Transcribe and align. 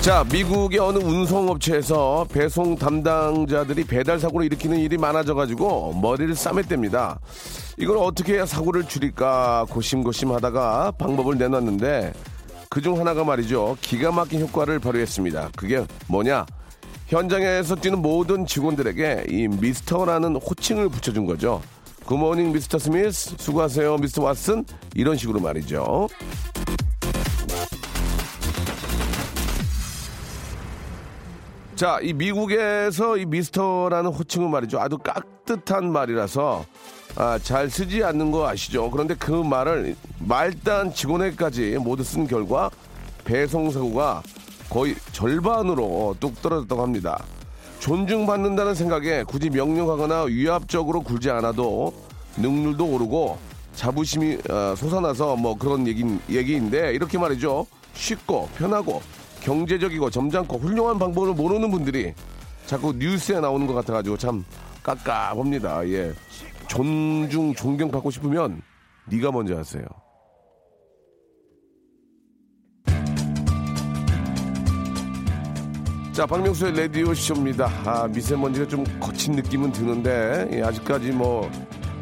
자, 0.00 0.24
미국의 0.32 0.78
어느 0.78 0.96
운송업체에서 0.96 2.26
배송 2.32 2.74
담당자들이 2.74 3.84
배달 3.84 4.18
사고를 4.18 4.46
일으키는 4.46 4.78
일이 4.78 4.96
많아져가지고 4.96 5.92
머리를 6.00 6.32
싸맸답니다. 6.34 7.18
이걸 7.76 7.98
어떻게 7.98 8.34
해야 8.34 8.46
사고를 8.46 8.84
줄일까 8.84 9.66
고심고심 9.68 10.32
하다가 10.32 10.92
방법을 10.92 11.36
내놨는데 11.36 12.14
그중 12.70 12.98
하나가 12.98 13.24
말이죠. 13.24 13.76
기가 13.82 14.10
막힌 14.10 14.40
효과를 14.40 14.78
발휘했습니다. 14.78 15.50
그게 15.54 15.84
뭐냐? 16.08 16.46
현장에서 17.08 17.76
뛰는 17.76 18.00
모든 18.00 18.46
직원들에게 18.46 19.26
이 19.28 19.48
미스터라는 19.48 20.36
호칭을 20.36 20.88
붙여준 20.88 21.26
거죠. 21.26 21.60
굿모닝 22.06 22.52
미스터 22.52 22.78
스미스, 22.78 23.34
수고하세요 23.36 23.98
미스터 23.98 24.22
왓슨 24.22 24.64
이런 24.94 25.18
식으로 25.18 25.40
말이죠. 25.40 26.08
자, 31.80 31.98
이 32.02 32.12
미국에서 32.12 33.16
이 33.16 33.24
미스터라는 33.24 34.10
호칭은 34.10 34.50
말이죠. 34.50 34.78
아주 34.78 34.98
깍듯한 34.98 35.90
말이라서 35.90 36.66
아, 37.16 37.38
잘 37.38 37.70
쓰지 37.70 38.04
않는 38.04 38.30
거 38.32 38.46
아시죠? 38.46 38.90
그런데 38.90 39.14
그 39.14 39.30
말을 39.30 39.96
말단 40.18 40.92
직원에게까지 40.92 41.78
모두 41.80 42.04
쓴 42.04 42.26
결과 42.26 42.68
배송 43.24 43.70
사고가 43.70 44.22
거의 44.68 44.94
절반으로 45.12 46.16
뚝 46.20 46.42
떨어졌다고 46.42 46.82
합니다. 46.82 47.24
존중받는다는 47.78 48.74
생각에 48.74 49.24
굳이 49.24 49.48
명령하거나 49.48 50.24
위압적으로 50.24 51.00
굴지 51.00 51.30
않아도 51.30 51.94
능률도 52.36 52.84
오르고 52.84 53.38
자부심이 53.74 54.36
어, 54.50 54.74
솟아나서 54.76 55.36
뭐 55.36 55.56
그런 55.56 55.86
얘기, 55.86 56.04
얘기인데 56.28 56.92
이렇게 56.92 57.16
말이죠. 57.16 57.66
쉽고 57.94 58.50
편하고 58.58 59.00
경제적이고 59.40 60.10
점잖고 60.10 60.58
훌륭한 60.58 60.98
방법을 60.98 61.34
모르는 61.34 61.70
분들이 61.70 62.14
자꾸 62.66 62.92
뉴스에 62.92 63.40
나오는 63.40 63.66
것 63.66 63.74
같아가지고 63.74 64.16
참 64.16 64.44
깝깝합니다. 64.82 65.88
예. 65.88 66.12
존중, 66.68 67.52
존경 67.54 67.90
받고 67.90 68.10
싶으면 68.10 68.62
네가 69.06 69.32
먼저 69.32 69.56
하세요. 69.56 69.84
자, 76.12 76.26
박명수의 76.26 76.76
라디오 76.76 77.14
쇼입니다. 77.14 77.66
아, 77.84 78.06
미세먼지가 78.06 78.68
좀 78.68 78.84
거친 79.00 79.32
느낌은 79.34 79.72
드는데 79.72 80.48
예, 80.52 80.62
아직까지 80.62 81.12
뭐 81.12 81.50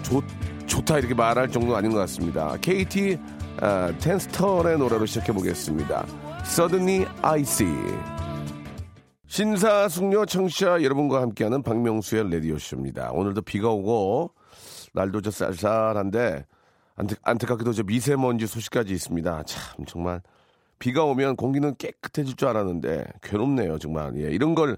좋, 0.03 0.23
좋다 0.79 0.99
이렇게 0.99 1.15
말할 1.15 1.49
정도는 1.49 1.77
아닌 1.77 1.91
것 1.91 1.99
같습니다. 1.99 2.57
KT 2.61 3.19
아, 3.61 3.93
텐스턴의 3.99 4.79
노래로 4.79 5.07
시작해 5.07 5.33
보겠습니다. 5.33 6.07
Suddenly 6.43 7.07
I 7.23 7.41
See. 7.41 7.75
신사숙녀 9.27 10.25
청취자 10.25 10.83
여러분과 10.83 11.21
함께하는 11.23 11.63
박명수의 11.63 12.31
라디오쇼입니다. 12.31 13.11
오늘도 13.11 13.43
비가 13.43 13.71
오고 13.71 14.33
날도 14.95 15.21
저 15.21 15.31
쌀쌀한데 15.31 16.47
안타, 16.95 17.17
안타깝게도 17.23 17.73
저 17.73 17.83
미세먼지 17.83 18.47
소식까지 18.47 18.93
있습니다. 18.93 19.43
참 19.45 19.85
정말 19.85 20.23
비가 20.79 21.05
오면 21.05 21.35
공기는 21.37 21.75
깨끗해질 21.77 22.37
줄 22.37 22.49
알았는데 22.49 23.05
괴롭네요 23.23 23.79
정말. 23.79 24.17
예, 24.19 24.31
이런 24.31 24.55
걸 24.55 24.77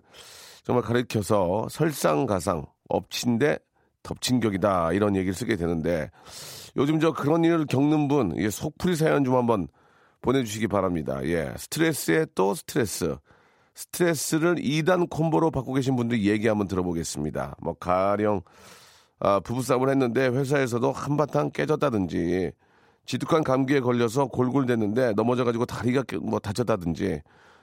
정말 0.65 0.83
가르쳐서 0.83 1.69
설상가상 1.71 2.65
엎친데 2.89 3.59
덮친 4.03 4.41
격이다 4.41 4.93
이런 4.93 5.17
얘기를 5.17 5.35
쓰게 5.35 5.57
되는데 5.57 6.11
요즘 6.77 7.01
저 7.01 7.13
그런 7.13 7.45
일을 7.45 7.67
겪는 7.67 8.09
분 8.09 8.35
예, 8.39 8.49
속풀이 8.51 8.97
사연 8.97 9.25
좀 9.25 9.35
한번 9.37 9.69
보내주시기 10.23 10.67
바랍니다. 10.69 11.21
예, 11.25 11.53
스트레스에 11.57 12.27
또 12.35 12.55
스트레스. 12.55 13.17
스트레스를 13.75 14.57
2단 14.57 15.09
콤보로 15.09 15.51
받고 15.51 15.73
계신 15.75 15.97
분들 15.97 16.23
얘기 16.25 16.49
한번 16.49 16.69
들어보겠습니다. 16.69 17.57
뭐 17.63 17.75
가령 17.75 18.43
아, 19.21 19.41
부부싸움을 19.41 19.89
했는데 19.91 20.27
회사에서도 20.29 20.93
한바탕 20.93 21.51
깨졌다든지 21.51 22.53
지독한 23.07 23.43
감기에 23.45 23.81
걸려서 23.81 24.27
골골댔는데 24.27 25.13
넘어져가지고 25.15 25.67
다리가 25.67 26.03
깨- 26.05 26.17
뭐 26.19 26.39
다쳤다든지 26.39 27.21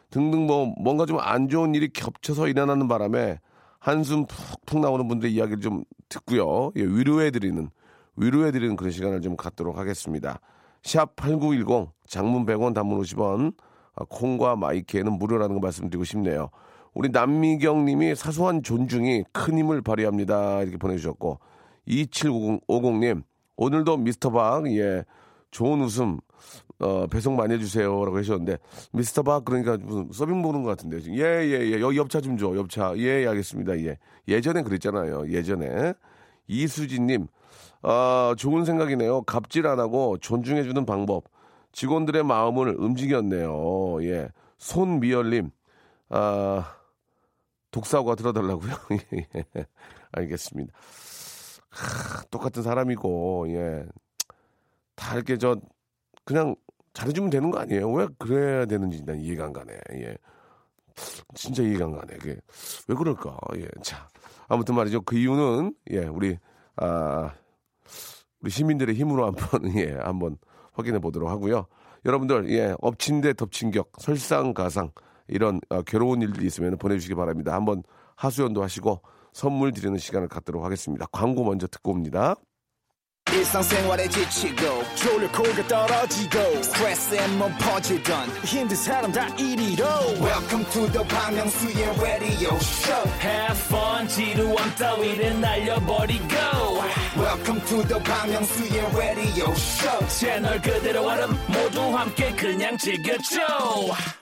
등등 0.09 0.45
뭐 0.47 0.73
뭔가 0.81 1.05
좀 1.05 1.19
안 1.19 1.49
좋은 1.49 1.75
일이 1.75 1.89
겹쳐서 1.89 2.47
일어나는 2.47 2.87
바람에 2.87 3.39
한숨 3.79 4.25
푹푹 4.25 4.79
나오는 4.79 5.07
분들 5.07 5.29
이야기를 5.29 5.61
좀 5.61 5.83
듣고요. 6.09 6.71
예, 6.75 6.81
위로해드리는 6.81 7.69
위로해드리는 8.15 8.75
그런 8.75 8.91
시간을 8.91 9.21
좀 9.21 9.35
갖도록 9.35 9.77
하겠습니다. 9.77 10.39
샵 10.83 11.15
8910 11.15 11.91
장문 12.07 12.45
100원 12.45 12.73
단문 12.73 13.01
50원 13.01 13.53
아, 13.95 14.05
콩과 14.09 14.55
마이키에는 14.55 15.13
무료라는 15.13 15.55
거 15.55 15.61
말씀드리고 15.61 16.03
싶네요. 16.03 16.49
우리 16.93 17.09
남미경 17.09 17.85
님이 17.85 18.15
사소한 18.15 18.63
존중이 18.63 19.25
큰 19.31 19.57
힘을 19.57 19.81
발휘합니다. 19.81 20.61
이렇게 20.63 20.77
보내주셨고 20.77 21.39
2750님 21.87 23.23
오늘도 23.55 23.97
미스터 23.97 24.31
박 24.31 24.67
예, 24.75 25.03
좋은 25.51 25.81
웃음 25.81 26.19
어, 26.79 27.07
배송 27.07 27.35
많이 27.35 27.53
해주세요라고 27.55 28.17
하셨는데 28.17 28.57
미스터 28.93 29.23
박 29.23 29.45
그러니까 29.45 29.77
무슨 29.77 30.09
서빙 30.13 30.41
보는 30.43 30.61
것 30.63 30.69
같은데 30.69 30.99
예예예 31.11 31.71
예, 31.73 31.81
여기 31.81 31.97
엽차 31.97 32.21
좀 32.21 32.37
줘 32.37 32.55
엽차. 32.55 32.93
예, 32.97 33.23
예 33.23 33.27
알겠습니다. 33.27 33.79
예. 33.79 33.97
예전에 34.27 34.61
그랬잖아요 34.61 35.29
예전에. 35.29 35.93
이수진님 36.47 37.27
아 37.81 38.35
좋은 38.37 38.63
생각이네요. 38.65 39.23
갑질 39.23 39.65
안 39.67 39.79
하고 39.79 40.17
존중해주는 40.19 40.85
방법. 40.85 41.23
직원들의 41.71 42.23
마음을 42.23 42.75
움직였네요. 42.79 44.03
예. 44.03 44.29
손미열님 44.59 45.49
아 46.09 46.75
독사과 47.71 48.15
들어달라고요? 48.15 48.73
예, 49.13 49.65
알겠습니다. 50.11 50.73
하, 51.69 52.23
똑같은 52.29 52.61
사람이고 52.63 53.47
예. 53.49 53.85
다 54.95 55.15
이렇게 55.15 55.37
저 55.37 55.57
그냥 56.23 56.55
잘해주면 56.97 57.29
되는 57.29 57.51
거 57.51 57.59
아니에요? 57.59 57.91
왜 57.91 58.07
그래야 58.17 58.65
되는지 58.65 59.05
난 59.05 59.19
이해가 59.19 59.45
안 59.45 59.53
가네. 59.53 59.71
예. 59.93 60.17
진짜 61.35 61.61
이해가 61.61 61.85
안 61.85 61.91
가네. 61.91 62.17
그게 62.17 62.39
왜 62.87 62.95
그럴까? 62.95 63.37
예. 63.57 63.67
자. 63.83 64.09
아무튼 64.47 64.73
말이죠. 64.73 65.01
그 65.01 65.15
이유는 65.15 65.75
예, 65.91 66.05
우리 66.05 66.39
아 66.75 67.33
우리 68.41 68.49
시민들의 68.49 68.95
힘으로 68.95 69.27
한번 69.27 69.45
예, 69.77 69.93
한번 69.93 70.37
확인해 70.73 70.97
보도록 70.97 71.29
하고요. 71.29 71.67
여러분들 72.03 72.49
예, 72.49 72.73
엎친 72.81 73.21
데 73.21 73.33
덮친 73.33 73.69
격, 73.69 73.91
설상가상 73.99 74.91
이런 75.27 75.61
어, 75.69 75.83
괴로운 75.83 76.23
일들이 76.23 76.47
있으면 76.47 76.79
보내주시기 76.79 77.13
바랍니다. 77.13 77.53
한번 77.53 77.83
하수연도 78.15 78.63
하시고 78.63 79.03
선물 79.33 79.71
드리는 79.71 79.95
시간을 79.99 80.29
갖도록 80.29 80.65
하겠습니다. 80.65 81.05
광고 81.11 81.43
먼저 81.43 81.67
듣고 81.67 81.91
옵니다. 81.91 82.35
일상생활에 83.33 84.07
지치고, 84.07 84.83
졸려 84.95 85.31
코가 85.31 85.67
떨어지고, 85.67 86.63
스트레스에 86.63 87.27
몸 87.37 87.51
퍼지던, 87.59 88.29
힘든 88.45 88.75
사람 88.75 89.11
다 89.11 89.27
이리로. 89.35 89.85
welcome 90.21 90.65
to 90.71 90.87
the 90.91 91.03
Bang 91.07 91.35
Myung-soo's 91.35 92.01
radio 92.01 92.55
show. 92.55 93.09
Have 93.21 93.59
fun 93.67 94.07
지루함 94.07 94.75
따위를 94.75 95.39
날려버리고. 95.41 96.35
Welcome 97.17 97.61
to 97.65 97.83
the 97.87 98.03
Bang 98.03 98.31
Myung-soo's 98.31 98.95
radio 98.95 99.51
show. 99.51 100.07
채널 100.07 100.61
그대로 100.61 101.05
얼음 101.05 101.37
모두 101.47 101.81
함께 101.95 102.31
그냥 102.33 102.77
즐겨줘. 102.77 103.37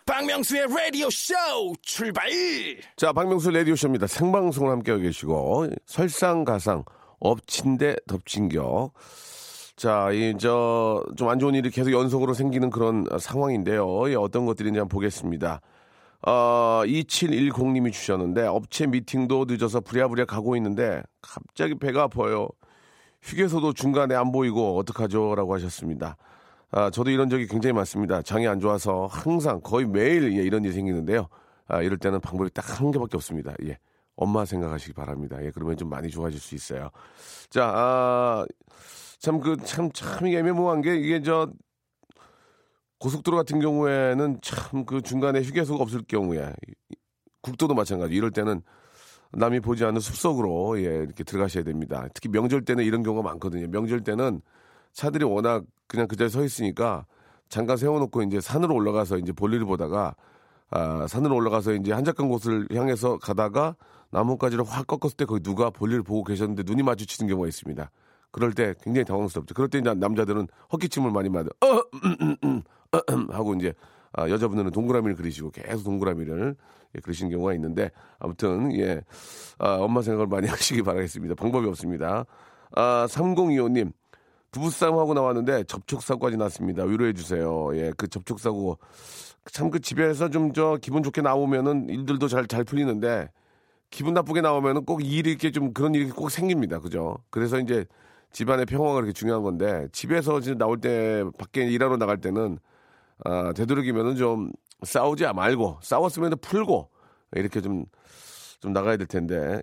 박명수의 0.06 0.68
라디오 0.70 1.10
쇼 1.10 1.34
출발! 1.82 2.30
자, 2.96 3.12
박명수 3.12 3.50
라디오쇼입니다. 3.52 4.08
생방송을 4.08 4.72
함께하고 4.72 5.04
계시고, 5.04 5.68
설상가상, 5.86 6.84
엎친 7.30 7.78
데 7.78 7.96
덮친 8.08 8.50
격. 8.50 8.92
자, 9.76 10.10
이, 10.12 10.36
저, 10.40 11.04
좀 11.18 11.30
안 11.30 11.40
좋은 11.40 11.54
일이 11.56 11.70
계속 11.70 11.92
연속으로 11.92 12.34
생기는 12.34 12.70
그런 12.70 13.06
상황인데요. 13.20 14.10
예, 14.10 14.16
어떤 14.16 14.46
것들인지 14.46 14.80
한번 14.80 14.90
보겠습니다. 14.90 15.62
어, 16.28 16.82
2710님이 16.86 17.92
주셨는데, 17.92 18.48
업체 18.48 18.88
미팅도 18.88 19.46
늦어서 19.50 19.82
부랴부랴 19.82 20.26
가고 20.26 20.56
있는데, 20.58 21.02
갑자기 21.22 21.76
배가 21.76 22.04
아파요. 22.04 22.48
휴게소도 23.24 23.74
중간에 23.74 24.16
안 24.16 24.32
보이고, 24.32 24.78
어떡하죠? 24.78 25.36
라고 25.36 25.54
하셨습니다. 25.56 26.18
아, 26.72 26.90
저도 26.90 27.10
이런 27.12 27.30
적이 27.30 27.48
굉장히 27.48 27.74
많습니다. 27.74 28.22
장이 28.22 28.48
안 28.48 28.60
좋아서 28.60 29.08
항상 29.12 29.62
거의 29.62 29.86
매일 29.88 30.38
예, 30.38 30.44
이런 30.44 30.64
일이 30.64 30.74
생기는데요. 30.74 31.28
아, 31.68 31.82
이럴 31.82 31.98
때는 31.98 32.22
방법이 32.22 32.50
딱 32.52 32.80
한 32.80 32.92
개밖에 32.92 33.18
없습니다. 33.18 33.54
예. 33.66 33.78
엄마 34.16 34.46
생각하시기 34.46 34.94
바랍니다. 34.94 35.44
예, 35.44 35.52
그러면 35.52 35.78
좀 35.78 35.90
많이 35.90 36.10
좋아질 36.10 36.40
수 36.40 36.56
있어요. 36.56 36.90
자, 37.50 37.72
아, 37.76 38.46
참, 39.20 39.40
그, 39.42 39.58
참, 39.66 39.92
참 39.92 40.28
애매모호한 40.28 40.82
게 40.82 40.96
이게 40.98 41.22
저, 41.22 41.50
고속도로 43.00 43.38
같은 43.38 43.60
경우에는 43.60 44.40
참 44.42 44.86
그 44.86 45.02
중간에 45.02 45.42
휴게소가 45.42 45.84
없을 45.84 46.02
경우에 46.08 46.54
국도도 47.42 47.74
마찬가지. 47.76 48.16
이럴 48.16 48.32
때는 48.32 48.62
남이 49.34 49.60
보지 49.60 49.84
않는 49.86 50.00
숲속으로 50.00 50.80
예, 50.80 50.84
이렇게 51.04 51.24
들어가셔야 51.24 51.64
됩니다. 51.64 52.08
특히 52.14 52.30
명절 52.30 52.64
때는 52.66 52.84
이런 52.84 53.04
경우가 53.04 53.28
많거든요. 53.30 53.68
명절 53.68 54.04
때는 54.04 54.42
차들이 54.94 55.26
워낙 55.26 55.66
그냥 55.88 56.08
그 56.08 56.16
자리에 56.16 56.30
서 56.30 56.44
있으니까 56.44 57.06
잠깐 57.50 57.78
세워놓고 57.78 58.24
이제 58.24 58.40
산으로 58.42 58.74
올라가서 58.76 59.18
이제 59.18 59.32
볼일을 59.34 59.66
보다가 59.66 60.16
아, 60.72 61.06
산으로 61.08 61.36
올라가서 61.36 61.74
이제 61.74 61.92
한적한 61.92 62.28
곳을 62.30 62.68
향해서 62.74 63.18
가다가 63.20 63.76
나뭇가지를 64.16 64.64
확 64.66 64.88
꺾었을 64.88 65.18
때 65.18 65.26
거기 65.26 65.42
누가 65.44 65.70
볼일을 65.70 66.04
보고 66.04 66.24
계셨는데 66.24 66.64
눈이 66.66 66.84
마주치는 66.84 67.28
경우가 67.30 67.48
있습니다. 67.48 67.92
그럴 68.32 68.54
때 68.54 68.74
굉장히 68.82 69.06
당황스럽죠. 69.06 69.54
그럴 69.54 69.70
때 69.70 69.82
남자들은 69.82 70.48
헛기침을 70.72 71.12
많이 71.12 71.30
맞아. 71.30 71.50
어, 71.62 71.68
음, 72.04 72.16
음, 72.22 72.36
음, 72.44 72.62
어, 72.92 73.00
음, 73.12 73.28
하고 73.32 73.54
이제 73.56 73.74
아, 74.14 74.30
여자분들은 74.30 74.72
동그라미를 74.72 75.16
그리시고 75.16 75.52
계속 75.52 75.84
동그라미를 75.84 76.56
예, 76.96 77.00
그리시는 77.02 77.32
경우가 77.32 77.54
있는데 77.56 77.92
아무튼 78.20 78.74
예 78.78 79.02
아, 79.60 79.76
엄마 79.76 80.02
생각을 80.02 80.28
많이 80.28 80.48
하시기 80.50 80.82
바라겠습니다. 80.84 81.36
방법이 81.36 81.68
없습니다. 81.68 82.26
아, 82.76 83.06
3025님 83.10 83.92
부부싸움 84.52 84.98
하고 84.98 85.14
나왔는데 85.14 85.66
접촉사고까지 85.66 86.38
났습니다. 86.38 86.84
위로해 86.84 87.12
주세요. 87.14 87.70
예, 87.76 87.92
그 87.98 88.08
접촉사고 88.08 88.78
참 89.52 89.70
그 89.70 89.80
집에서 89.80 90.30
좀 90.30 90.54
저 90.54 90.78
기분 90.82 91.04
좋게 91.04 91.22
나오면은 91.22 91.90
일들도 91.90 92.28
잘 92.30 92.48
잘 92.48 92.64
풀리는데 92.64 93.30
기분 93.96 94.14
나쁘게 94.14 94.42
나오면은 94.42 94.84
꼭 94.84 95.02
일이 95.06 95.30
이렇게 95.30 95.52
좀 95.52 95.72
그런 95.72 95.96
일이 95.96 96.10
꼭 96.10 96.30
생깁니다. 96.30 96.80
그죠? 96.80 97.18
그래서 97.30 97.62
이제 97.62 97.86
집안의 98.34 98.66
평화가 98.66 98.96
그렇게 98.96 99.14
중요한 99.14 99.42
건데 99.42 99.88
집에서 99.94 100.42
지금 100.42 100.58
나올 100.58 100.82
때 100.82 101.24
밖에 101.38 101.66
일하러 101.66 101.96
나갈 101.96 102.20
때는 102.20 102.60
아, 103.24 103.54
되도록이면은 103.54 104.18
좀 104.18 104.52
싸우지 104.84 105.24
말고 105.34 105.80
싸웠으면 105.82 106.34
풀고 106.42 106.90
이렇게 107.38 107.62
좀좀 107.62 108.74
나가야 108.74 108.98
될 108.98 109.08
텐데 109.08 109.62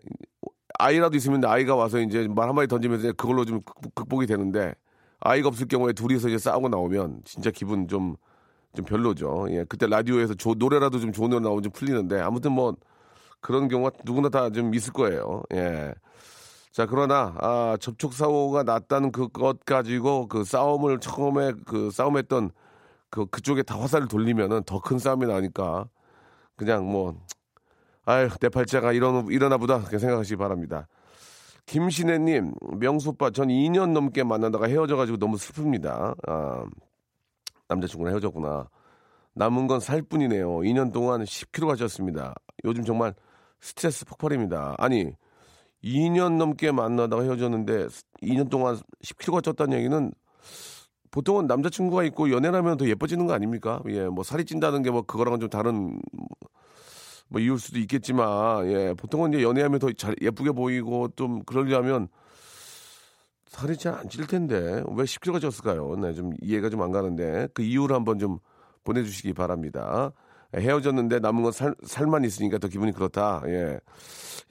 아이라도 0.79 1.15
있으면 1.19 1.45
아이가 1.45 1.77
와서 1.77 2.01
이제 2.01 2.27
말 2.27 2.49
한마디 2.49 2.69
던지면서 2.69 3.13
그걸로 3.13 3.45
좀 3.45 3.61
극- 3.61 3.95
극복이 3.95 4.27
되는데 4.27 4.75
아이가 5.21 5.49
없을 5.49 5.69
경우에 5.69 5.93
둘이서 5.93 6.29
이제 6.29 6.39
싸우고 6.39 6.71
나오면 6.71 7.21
진짜 7.27 7.51
기분 7.51 7.87
좀, 7.87 8.17
좀 8.75 8.87
별로죠. 8.87 9.49
예, 9.51 9.67
그때 9.69 9.87
라디오에서 9.87 10.33
조- 10.37 10.55
노래라도 10.55 10.99
좀 11.01 11.13
좋은 11.13 11.29
노래 11.29 11.43
나오면 11.43 11.65
좀 11.65 11.73
풀리는데 11.73 12.19
아무튼 12.19 12.53
뭐 12.53 12.75
그런 13.43 13.69
경우가 13.69 13.93
누구나 14.05 14.31
다 14.31 14.51
좀 14.51 14.75
있을 14.75 14.93
거예요. 14.95 15.43
예. 15.55 15.95
자, 16.73 16.87
그러나, 16.87 17.35
아, 17.41 17.77
접촉사고가 17.81 18.63
났다는 18.63 19.13
그것 19.13 19.65
가지고 19.67 20.29
그 20.29 20.45
싸움을 20.45 21.01
처음에 21.01 21.53
그 21.67 21.91
싸움했던 21.91 22.51
그, 23.11 23.27
그쪽에 23.27 23.63
다 23.63 23.79
화살을 23.79 24.09
돌리면은 24.09 24.63
더 24.65 24.81
큰 24.81 24.99
싸움이 24.99 25.27
나니까 25.27 25.87
그냥 26.57 26.87
뭐, 26.91 27.15
아유, 28.07 28.29
내 28.41 28.49
팔자가 28.49 28.93
일어나, 28.93 29.25
일어나 29.31 29.59
보다. 29.59 29.79
그렇게 29.81 29.99
생각하시기 29.99 30.37
바랍니다. 30.37 30.89
김신혜님, 31.67 32.55
명수 32.81 33.11
오빠, 33.11 33.31
전 33.31 33.49
2년 33.49 33.93
넘게 33.93 34.25
만나다가 34.25 34.67
헤어져가지고 34.67 35.19
너무 35.19 35.37
슬픕니다. 35.37 36.17
아, 36.29 36.65
남자친구랑 37.69 38.15
헤어졌구나. 38.15 38.69
남은 39.35 39.67
건 39.67 39.81
살 39.81 40.03
뿐이네요. 40.03 40.49
2년 40.65 40.93
동안 40.93 41.23
10kg가 41.25 41.75
쪘습니다. 41.77 42.35
요즘 42.65 42.85
정말 42.85 43.15
스트레스 43.63 44.05
폭발입니다. 44.05 44.75
아니, 44.79 45.13
2년 45.85 46.37
넘게 46.37 46.73
만나다가 46.73 47.23
헤어졌는데 47.23 47.87
2년 48.23 48.51
동안 48.51 48.77
10kg가 49.05 49.43
쪘다는 49.43 49.75
얘기는 49.79 50.13
보통은 51.11 51.47
남자친구가 51.47 52.05
있고 52.05 52.31
연애를 52.31 52.59
하면 52.59 52.77
더 52.77 52.87
예뻐지는 52.89 53.27
거 53.27 53.35
아닙니까? 53.35 53.81
예, 53.89 54.07
뭐 54.09 54.25
살이 54.25 54.45
찐다는 54.45 54.83
게 54.83 54.91
뭐 54.91 55.03
그거랑은 55.03 55.41
좀 55.41 55.49
다른 55.49 56.01
뭐 57.29 57.41
이유일 57.41 57.59
수도 57.59 57.79
있겠지만 57.79 58.67
예, 58.71 58.95
보통은 58.95 59.33
이제 59.33 59.43
연애하면 59.43 59.79
더 59.79 59.93
잘 59.93 60.15
예쁘게 60.21 60.53
보이고 60.53 61.09
좀 61.17 61.43
그러려면 61.45 62.09
살이 63.47 63.77
잘 63.77 63.95
안 63.95 64.09
찔 64.09 64.27
텐데 64.27 64.57
왜 64.89 65.05
10kg가 65.05 65.41
쪘을까요? 65.41 65.99
네, 66.01 66.15
좀 66.15 66.33
이해가 66.43 66.69
좀 66.71 66.81
안 66.83 66.91
가는데 66.93 67.49
그 67.55 67.63
이유를 67.63 67.95
한번 67.95 68.19
좀 68.19 68.39
보내주시기 68.85 69.35
바랍니다. 69.35 70.13
예, 70.55 70.61
헤어졌는데 70.61 71.21
남은 71.21 71.43
건 71.43 71.53
살, 71.53 71.75
살만 71.85 72.25
있으니까 72.25 72.59
더 72.59 72.69
기분이 72.69 72.93
그렇다. 72.93 73.43
예. 73.47 73.81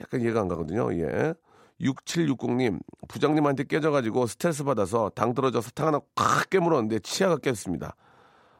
약간 0.01 0.21
이해가 0.21 0.41
안 0.41 0.47
가거든요. 0.47 0.93
예. 0.93 1.33
6760님, 1.81 2.79
부장님한테 3.07 3.63
깨져가지고 3.63 4.27
스트레스 4.27 4.63
받아서 4.63 5.09
당 5.15 5.33
떨어져 5.33 5.61
사탕 5.61 5.87
하나 5.87 5.99
콱 6.15 6.49
깨물었는데 6.49 6.99
치아가 6.99 7.37
깼습니다. 7.37 7.95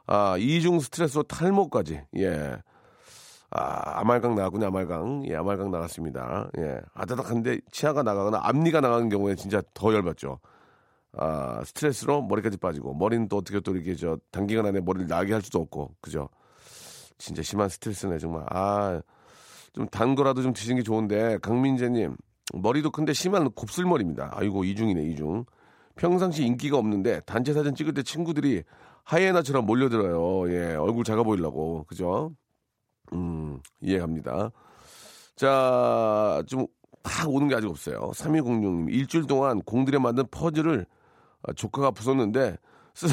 아, 0.08 0.36
이중 0.38 0.80
스트레스로 0.80 1.24
탈모까지. 1.24 2.02
예. 2.18 2.58
아, 3.52 4.00
아말강 4.00 4.36
나갔군요, 4.36 4.68
아말강. 4.68 5.26
예, 5.28 5.36
아말강 5.36 5.72
나갔습니다. 5.72 6.50
예. 6.58 6.80
아다닥한데 6.94 7.60
치아가 7.72 8.02
나가거나 8.02 8.40
앞니가 8.44 8.82
나가는 8.82 9.08
경우에 9.10 9.36
진짜 9.36 9.62
더 9.74 9.94
열받죠. 9.94 10.40
아, 11.14 11.62
스트레스로 11.66 12.22
머리까지 12.24 12.58
빠지고, 12.58 12.94
머리는 12.94 13.28
또 13.28 13.38
어떻게 13.38 13.60
또 13.60 13.76
이렇게 13.76 13.96
저 13.96 14.18
단기간 14.32 14.66
안에 14.66 14.80
머리를 14.80 15.08
나게 15.08 15.34
할 15.34 15.42
수도 15.42 15.60
없고, 15.60 15.96
그죠? 16.02 16.30
진짜 17.22 17.42
심한 17.44 17.70
스트레스네, 17.70 18.18
정말. 18.18 18.44
아, 18.50 19.02
좀 19.74 19.88
단 19.90 20.16
거라도 20.16 20.42
좀 20.42 20.54
드시는 20.54 20.78
게 20.78 20.84
좋은데, 20.84 21.38
강민재님, 21.40 22.16
머리도 22.54 22.92
큰데 22.92 23.14
심한 23.14 23.50
곱슬머리입니다. 23.52 24.32
아이고, 24.34 24.64
이중이네, 24.66 25.04
이중. 25.12 25.46
평상시 25.96 26.44
인기가 26.46 26.78
없는데, 26.78 27.22
단체 27.22 27.54
사진 27.54 27.76
찍을 27.76 27.94
때 27.94 28.04
친구들이 28.04 28.64
하이에나처럼 29.04 29.66
몰려들어요. 29.66 30.52
예, 30.54 30.76
얼굴 30.76 31.04
작아 31.04 31.24
보이려고. 31.24 31.86
그죠? 31.88 32.32
음, 33.14 33.60
이해갑니다. 33.82 34.52
자, 35.36 36.44
좀 36.48 36.68
팍 37.04 37.30
오는 37.30 37.48
게 37.48 37.56
아직 37.56 37.68
없어요. 37.68 38.12
3206님, 38.14 38.94
일주일 38.94 39.26
동안 39.26 39.60
공들여 39.62 40.00
만든 40.00 40.24
퍼즐을 40.30 40.86
아, 41.42 41.54
조카가 41.54 41.90
부쉈는데 41.90 42.58
쓰, 42.94 43.08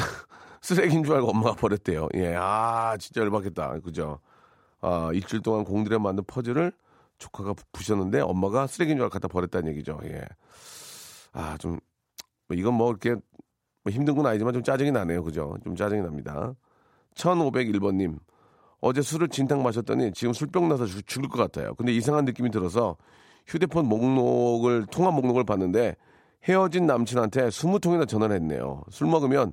쓰레기인 0.61 1.03
줄 1.03 1.15
알고 1.15 1.29
엄마가 1.29 1.53
버렸대요. 1.55 2.09
예, 2.15 2.35
아, 2.37 2.95
진짜 2.99 3.21
열받겠다. 3.21 3.79
그죠? 3.79 4.19
아, 4.81 5.09
일주일 5.13 5.41
동안 5.41 5.63
공들여 5.63 5.99
만든 5.99 6.23
퍼즐을 6.25 6.71
조카가 7.17 7.53
부- 7.53 7.63
부셨는데 7.73 8.21
엄마가 8.21 8.67
쓰레기인 8.67 8.97
줄 8.97 9.03
알고 9.03 9.13
갖다 9.13 9.27
버렸다는 9.27 9.71
얘기죠. 9.71 9.99
예. 10.05 10.21
아, 11.33 11.57
좀, 11.57 11.79
뭐 12.47 12.57
이건 12.57 12.73
뭐 12.75 12.89
이렇게 12.91 13.11
뭐 13.83 13.91
힘든 13.91 14.15
건 14.15 14.25
아니지만 14.25 14.53
좀 14.53 14.63
짜증이 14.63 14.91
나네요. 14.91 15.23
그죠? 15.23 15.57
좀 15.63 15.75
짜증이 15.75 16.01
납니다. 16.01 16.53
1501번님, 17.15 18.17
어제 18.81 19.01
술을 19.01 19.27
진탕 19.29 19.61
마셨더니 19.63 20.13
지금 20.13 20.33
술병 20.33 20.69
나서 20.69 20.85
죽- 20.85 21.05
죽을 21.07 21.29
것 21.29 21.37
같아요. 21.37 21.75
근데 21.75 21.91
이상한 21.93 22.25
느낌이 22.25 22.49
들어서 22.51 22.95
휴대폰 23.47 23.85
목록을 23.87 24.85
통화 24.87 25.11
목록을 25.11 25.43
봤는데 25.43 25.95
헤어진 26.45 26.85
남친한테 26.85 27.49
20통이나 27.49 28.07
전화를 28.07 28.35
했네요. 28.37 28.83
술 28.89 29.07
먹으면 29.07 29.51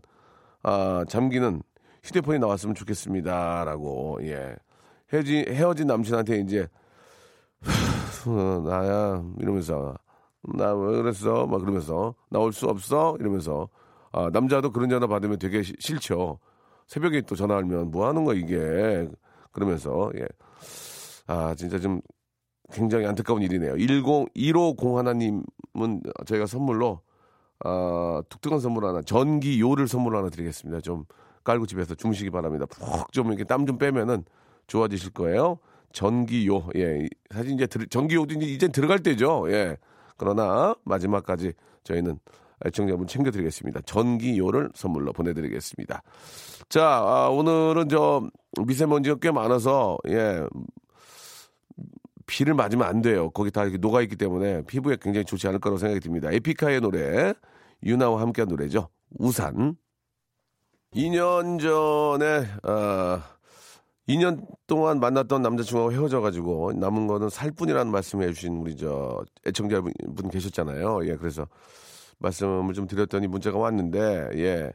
아, 0.68 1.04
잠기는 1.08 1.62
휴대폰이 2.02 2.40
나왔으면 2.40 2.74
좋겠습니다라고. 2.74 4.18
예. 4.22 4.56
헤어진 5.12 5.44
헤어진 5.48 5.86
남친한테 5.86 6.38
이제 6.40 6.66
어, 8.26 8.60
나야 8.66 9.24
이러면서 9.38 9.94
나 10.42 10.74
왜 10.74 11.00
그랬어? 11.02 11.46
막 11.46 11.58
그러면서 11.60 12.14
나올 12.30 12.52
수 12.52 12.66
없어? 12.66 13.16
이러면서 13.20 13.68
아, 14.10 14.28
남자도 14.32 14.72
그런 14.72 14.88
전화 14.88 15.06
받으면 15.06 15.38
되게 15.38 15.62
시- 15.62 15.74
싫죠. 15.78 16.38
새벽에 16.88 17.20
또 17.22 17.36
전화하면 17.36 17.90
뭐 17.92 18.08
하는 18.08 18.24
거야 18.24 18.36
이게 18.36 19.08
그러면서 19.52 20.10
예. 20.16 20.26
아 21.28 21.54
진짜 21.56 21.78
좀 21.78 22.00
굉장히 22.72 23.06
안타까운 23.06 23.42
일이네요. 23.42 23.76
10 23.78 24.02
1501 24.34 24.98
하나님은 24.98 25.42
저희가 26.26 26.46
선물로 26.46 27.00
아 27.64 28.22
독특한 28.28 28.60
선물 28.60 28.84
하나 28.84 29.02
전기요를 29.02 29.88
선물 29.88 30.16
하나 30.16 30.28
드리겠습니다. 30.28 30.80
좀 30.80 31.04
깔고 31.44 31.66
집에서 31.66 31.94
주무시기 31.94 32.30
바랍니다. 32.30 32.66
푹 32.66 33.12
좀 33.12 33.28
이렇게 33.28 33.44
땀 33.44 33.66
좀 33.66 33.78
빼면은 33.78 34.24
좋아지실 34.66 35.12
거예요. 35.12 35.58
전기요 35.92 36.68
예 36.76 37.08
사실 37.30 37.52
이제 37.52 37.66
들, 37.66 37.86
전기요도 37.86 38.34
이제 38.34 38.46
이제 38.46 38.68
들어갈 38.68 38.98
때죠. 38.98 39.46
예 39.50 39.76
그러나 40.16 40.74
마지막까지 40.84 41.52
저희는 41.84 42.18
애청자분 42.64 43.06
챙겨드리겠습니다. 43.06 43.80
전기요를 43.82 44.70
선물로 44.74 45.12
보내드리겠습니다. 45.12 46.02
자, 46.70 46.84
아, 46.86 47.28
오늘은 47.28 47.90
저 47.90 48.22
미세먼지가 48.66 49.16
꽤 49.20 49.30
많아서 49.30 49.98
예 50.08 50.42
비를 52.26 52.54
맞으면 52.54 52.86
안 52.86 53.02
돼요. 53.02 53.30
거기 53.30 53.50
다 53.50 53.62
이렇게 53.62 53.78
녹아 53.78 54.02
있기 54.02 54.16
때문에 54.16 54.62
피부에 54.62 54.96
굉장히 55.00 55.24
좋지 55.24 55.46
않을 55.48 55.60
거라고 55.60 55.78
생각이 55.78 56.00
듭니다. 56.00 56.30
에픽하의 56.32 56.80
노래 56.80 57.34
유나와 57.82 58.20
함께한 58.20 58.48
노래죠. 58.48 58.88
우산. 59.18 59.76
2년 60.94 61.60
전에 61.60 62.46
어, 62.62 63.20
2년 64.08 64.46
동안 64.66 65.00
만났던 65.00 65.42
남자친구하고 65.42 65.92
헤어져가지고 65.92 66.72
남은 66.74 67.06
거는 67.06 67.28
살 67.28 67.50
뿐이라는 67.50 67.90
말씀을 67.90 68.28
해주신 68.28 68.56
우리 68.56 68.76
저 68.76 69.24
애청자분 69.46 69.92
계셨잖아요. 70.30 71.06
예, 71.08 71.16
그래서 71.16 71.46
말씀을 72.18 72.72
좀 72.74 72.86
드렸더니 72.86 73.26
문자가 73.26 73.58
왔는데 73.58 74.30
예. 74.34 74.72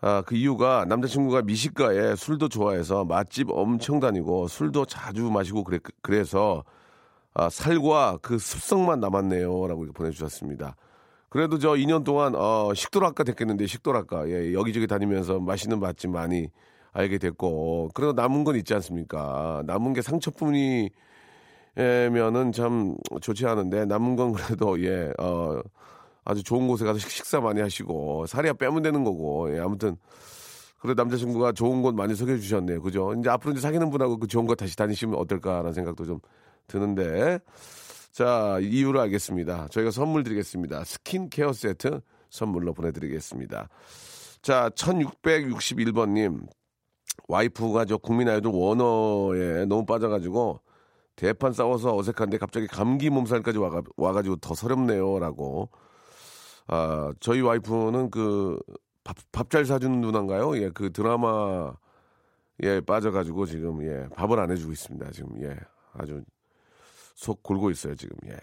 아, 0.00 0.22
그 0.26 0.36
이유가 0.36 0.84
남자친구가 0.86 1.42
미식가에 1.42 2.16
술도 2.16 2.48
좋아해서 2.48 3.04
맛집 3.04 3.48
엄청 3.50 3.98
다니고 3.98 4.48
술도 4.48 4.84
자주 4.86 5.30
마시고 5.30 5.64
그래, 5.64 5.78
그래서 6.02 6.64
아, 7.34 7.48
살과 7.50 8.18
그 8.22 8.38
습성만 8.38 9.00
남았네요. 9.00 9.66
라고 9.66 9.84
이렇게 9.84 9.96
보내주셨습니다. 9.96 10.76
그래도 11.28 11.58
저 11.58 11.70
2년 11.72 12.04
동안 12.04 12.34
어, 12.34 12.72
식도락가 12.74 13.24
됐겠는데 13.24 13.66
식도락가 13.66 14.28
예, 14.30 14.52
여기저기 14.52 14.86
다니면서 14.86 15.40
맛있는 15.40 15.80
맛집 15.80 16.10
많이 16.10 16.48
알게 16.92 17.18
됐고 17.18 17.90
그래도 17.92 18.12
남은 18.14 18.44
건 18.44 18.56
있지 18.56 18.72
않습니까? 18.74 19.62
남은 19.66 19.92
게 19.92 20.02
상처뿐이 20.02 20.90
면은 21.74 22.52
참 22.52 22.96
좋지 23.20 23.46
않은데 23.46 23.84
남은 23.84 24.16
건 24.16 24.32
그래도 24.32 24.82
예 24.82 25.12
어, 25.18 25.60
아주 26.26 26.42
좋은 26.42 26.66
곳에 26.66 26.84
가서 26.84 26.98
식사 26.98 27.40
많이 27.40 27.60
하시고 27.60 28.26
살이야 28.26 28.54
빼면 28.54 28.82
되는 28.82 29.04
거고. 29.04 29.54
예, 29.54 29.60
아무튼 29.60 29.96
그래 30.78 30.92
남자친구가 30.94 31.52
좋은 31.52 31.82
곳 31.82 31.94
많이 31.94 32.14
소개해 32.14 32.38
주셨네요. 32.38 32.82
그죠? 32.82 33.14
이제 33.18 33.30
앞으로 33.30 33.52
이제 33.52 33.60
사귀는 33.60 33.90
분하고 33.90 34.18
그 34.18 34.26
좋은 34.26 34.44
곳 34.44 34.56
다시 34.56 34.76
다니시면 34.76 35.18
어떨까라는 35.18 35.72
생각도 35.72 36.04
좀 36.04 36.20
드는데. 36.66 37.38
자 38.10 38.58
이유를 38.60 39.00
알겠습니다. 39.02 39.68
저희가 39.70 39.90
선물 39.90 40.24
드리겠습니다. 40.24 40.84
스킨케어 40.84 41.52
세트 41.52 42.00
선물로 42.30 42.74
보내드리겠습니다. 42.74 43.68
자 44.42 44.68
1661번님. 44.70 46.46
와이프가 47.28 47.84
저 47.86 47.96
국민 47.96 48.28
아이돌 48.28 48.52
워너에 48.54 49.64
너무 49.66 49.84
빠져가지고 49.86 50.60
대판 51.14 51.52
싸워서 51.52 51.96
어색한데 51.96 52.38
갑자기 52.38 52.66
감기 52.66 53.10
몸살까지 53.10 53.58
와가, 53.58 53.82
와가지고 53.96 54.36
더 54.36 54.54
서럽네요라고 54.54 55.70
아, 56.68 57.12
저희 57.20 57.40
와이프는 57.40 58.10
그 58.10 58.58
밥, 59.04 59.16
밥 59.32 59.50
잘 59.50 59.64
사주는 59.64 60.00
누나인가요? 60.00 60.56
예, 60.58 60.70
그 60.70 60.92
드라마 60.92 61.72
예, 62.62 62.80
빠져가지고 62.80 63.46
지금 63.46 63.82
예, 63.84 64.08
밥을 64.16 64.38
안 64.40 64.50
해주고 64.50 64.72
있습니다. 64.72 65.10
지금 65.12 65.42
예, 65.42 65.56
아주 65.92 66.22
속 67.14 67.42
골고 67.42 67.70
있어요, 67.70 67.94
지금 67.94 68.16
예. 68.28 68.36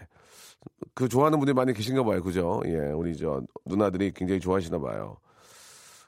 그 0.94 1.08
좋아하는 1.08 1.38
분들이 1.38 1.54
많이 1.54 1.72
계신가 1.74 2.04
봐요, 2.04 2.22
그죠? 2.22 2.62
예, 2.66 2.76
우리 2.92 3.16
저 3.16 3.42
누나들이 3.66 4.12
굉장히 4.12 4.40
좋아하시나 4.40 4.78
봐요. 4.78 5.18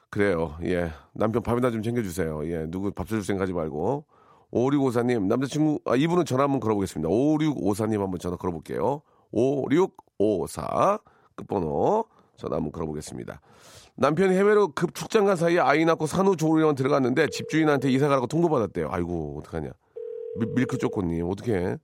그래요, 0.09 0.57
예. 0.63 0.91
남편 1.13 1.43
밥이나 1.43 1.69
좀 1.69 1.83
챙겨주세요. 1.83 2.47
예, 2.49 2.65
누구 2.69 2.91
밥 2.91 3.07
사줄 3.07 3.23
생각하지 3.23 3.53
말고. 3.53 4.05
5654님, 4.51 5.27
남자친구, 5.27 5.81
아, 5.85 5.95
이분은 5.97 6.23
전화 6.23 6.43
한번 6.43 6.61
걸어보겠습니다. 6.61 7.09
5654님 7.09 7.99
한번 7.99 8.17
전화 8.17 8.37
걸어볼게요. 8.37 9.01
5654. 9.31 10.99
끝번호 11.37 12.05
전화 12.35 12.57
한번 12.57 12.71
걸어보겠습니다. 12.71 13.39
남편이 13.95 14.35
해외로 14.35 14.67
급 14.67 14.93
출장 14.93 15.25
간 15.25 15.35
사이에 15.35 15.59
아이 15.59 15.85
낳고 15.85 16.05
산후조리원 16.05 16.75
들어갔는데 16.75 17.29
집주인한테 17.29 17.89
이사 17.89 18.07
가라고 18.07 18.27
통보받았대요. 18.27 18.89
아이고 18.91 19.39
어떡하냐. 19.39 19.71
밀, 20.39 20.49
밀크 20.53 20.77
초코님 20.77 21.27
어떻게 21.27 21.77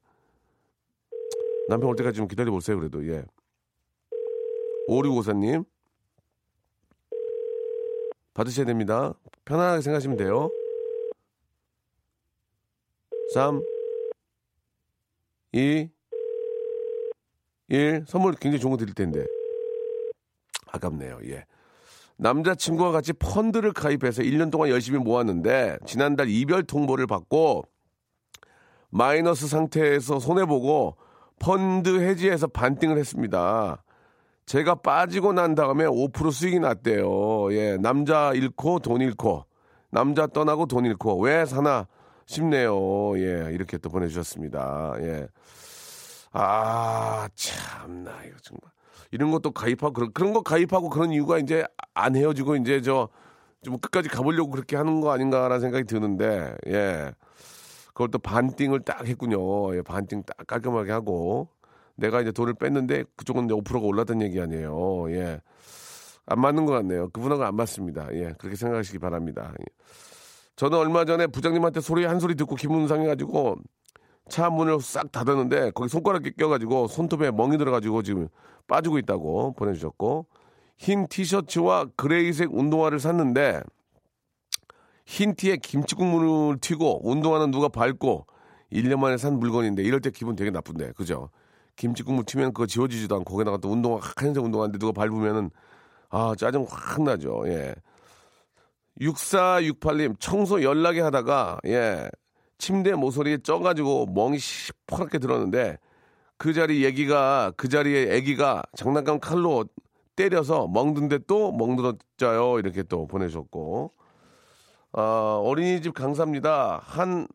남편 1.70 1.90
올 1.90 1.96
때까지 1.96 2.18
좀 2.18 2.28
기다려 2.28 2.52
보세요. 2.52 2.78
그래도 2.78 3.08
예. 3.08 3.26
오류고사님 4.88 5.64
받으셔야 8.34 8.66
됩니다. 8.66 9.14
편안하게 9.46 9.82
생각하시면 9.82 10.18
돼요. 10.18 10.52
3 13.34 13.64
2 15.54 15.90
1 17.70 18.06
선물 18.08 18.34
굉장히 18.34 18.60
좋은 18.60 18.72
거 18.72 18.78
드릴 18.78 18.94
텐데 18.94 19.26
아깝네요. 20.74 21.20
예. 21.28 21.46
남자친구와 22.18 22.92
같이 22.92 23.14
펀드를 23.14 23.72
가입해서 23.74 24.22
1년 24.22 24.52
동안 24.52 24.70
열심히 24.70 25.00
모았는데 25.00 25.78
지난달 25.86 26.30
이별 26.30 26.64
통보를 26.64 27.08
받고 27.08 27.64
마이너스 28.90 29.48
상태에서 29.48 30.20
손해보고 30.20 30.98
펀드 31.40 32.00
해지해서 32.08 32.48
반띵을 32.48 32.98
했습니다. 32.98 33.84
제가 34.46 34.76
빠지고 34.76 35.34
난 35.34 35.56
다음에 35.56 35.86
5% 35.86 36.32
수익이 36.32 36.60
났대요. 36.60 37.52
예, 37.54 37.78
남자 37.78 38.34
잃고 38.34 38.80
돈 38.80 39.02
잃고 39.02 39.46
남자 39.90 40.28
떠나고 40.28 40.68
돈 40.68 40.86
잃고 40.86 41.20
왜 41.22 41.46
사나 41.46 41.88
싶네요. 42.26 43.18
예, 43.18 43.50
이렇게 43.52 43.78
또 43.78 43.90
보내주셨습니다. 43.90 44.96
예. 45.00 45.28
아, 46.32 47.28
참나, 47.36 48.24
이거 48.26 48.38
정말. 48.42 48.73
이런 49.14 49.32
것도 49.32 49.52
가입하고 49.52 49.94
그런 49.94 50.12
그런 50.14 50.34
거 50.34 50.42
가입하고 50.42 50.90
그런 50.90 51.12
이유가 51.12 51.38
이제 51.40 51.64
안 51.94 52.16
헤어지고 52.16 52.58
이제 52.58 52.82
저 52.82 53.08
좀 53.64 53.78
끝까지 53.80 54.10
가보려고 54.10 54.52
그렇게 54.52 54.76
하는 54.76 55.02
거 55.02 55.12
아닌가라는 55.12 55.62
생각이 55.62 55.86
드는데 55.86 56.54
예. 56.68 57.12
그걸 57.88 58.10
또 58.10 58.20
반띵을 58.20 58.82
딱 58.82 59.08
했군요. 59.08 59.76
예 59.76 59.82
반띵 59.82 60.24
딱 60.24 60.46
깔끔하게 60.46 60.92
하고. 60.92 61.50
내가 61.96 62.22
이제 62.22 62.32
돈을 62.32 62.56
뺐는데 62.56 63.04
그쪽은 63.16 63.46
이제 63.46 63.54
5%가 63.54 63.80
올랐던 63.86 64.22
얘기 64.22 64.40
아니에요. 64.40 65.12
예 65.12 65.40
안 66.26 66.40
맞는 66.40 66.66
것 66.66 66.72
같네요. 66.72 67.10
그분하고 67.10 67.44
안 67.44 67.56
맞습니다. 67.56 68.08
예 68.14 68.34
그렇게 68.38 68.56
생각하시기 68.56 68.98
바랍니다. 69.00 69.54
예. 69.60 69.66
저는 70.56 70.78
얼마 70.78 71.04
전에 71.06 71.28
부장님한테 71.28 71.82
소리 71.82 72.06
한 72.06 72.20
소리 72.20 72.36
듣고 72.36 72.56
기분 72.56 72.88
상해가지고 72.88 73.58
차 74.30 74.50
문을 74.50 74.80
싹 74.82 75.12
닫았는데 75.12 75.72
거기 75.72 75.90
손가락에 75.90 76.32
껴가지고 76.32 76.88
손톱에 76.88 77.32
멍이 77.32 77.58
들어가지고 77.58 78.04
지금 78.04 78.30
빠지고 78.68 78.98
있다고 78.98 79.54
보내주셨고 79.54 80.26
흰 80.78 81.08
티셔츠와 81.08 81.86
그레이색 81.96 82.54
운동화를 82.54 83.00
샀는데 83.00 83.62
흰 85.06 85.36
티에 85.36 85.58
김치 85.58 85.96
국물을 85.96 86.60
튀고 86.60 87.08
운동화는 87.10 87.52
누가 87.52 87.68
밟고 87.68 88.26
1년 88.72 89.00
만에 89.00 89.18
산 89.18 89.40
물건인데 89.40 89.84
이럴 89.84 90.00
때 90.00 90.10
기분 90.10 90.36
되게 90.36 90.50
나쁜데 90.50 90.94
그죠? 90.94 91.30
김치 91.76 92.04
국물 92.04 92.26
튀면 92.26 92.54
그거 92.54 92.66
지워지지도 92.66 93.16
않고 93.18 93.34
거기다가 93.34 93.58
또 93.58 93.70
운동화 93.70 94.00
하얀색 94.02 94.44
운동화인데 94.44 94.80
누가 94.80 94.92
밟으면은 94.92 95.52
아 96.10 96.34
짜증 96.38 96.66
확 96.70 97.02
나죠. 97.04 97.44
예. 97.48 97.76
6468님 99.02 100.16
청소 100.20 100.62
연락이 100.62 101.00
하다가 101.00 101.60
예 101.66 102.10
침대 102.58 102.94
모서리에 102.94 103.38
쪄가지고 103.40 104.08
멍이 104.08 104.40
시퍼렇게 104.40 105.20
들었는데 105.20 105.78
그 106.38 106.54
자리 106.54 106.84
얘기가 106.84 107.54
그 107.58 107.70
자리에 107.70 108.16
애기가 108.16 108.64
장난감 108.76 109.20
칼로 109.20 109.66
때려서 110.16 110.68
멍든데 110.68 111.20
또 111.28 111.52
멍들었자요 111.52 112.60
이렇게 112.60 112.84
또 112.84 113.08
보내셨고 113.08 113.92
아, 114.94 115.40
어린이집 115.44 115.94
강사입니다. 115.94 116.82
한 116.84 117.28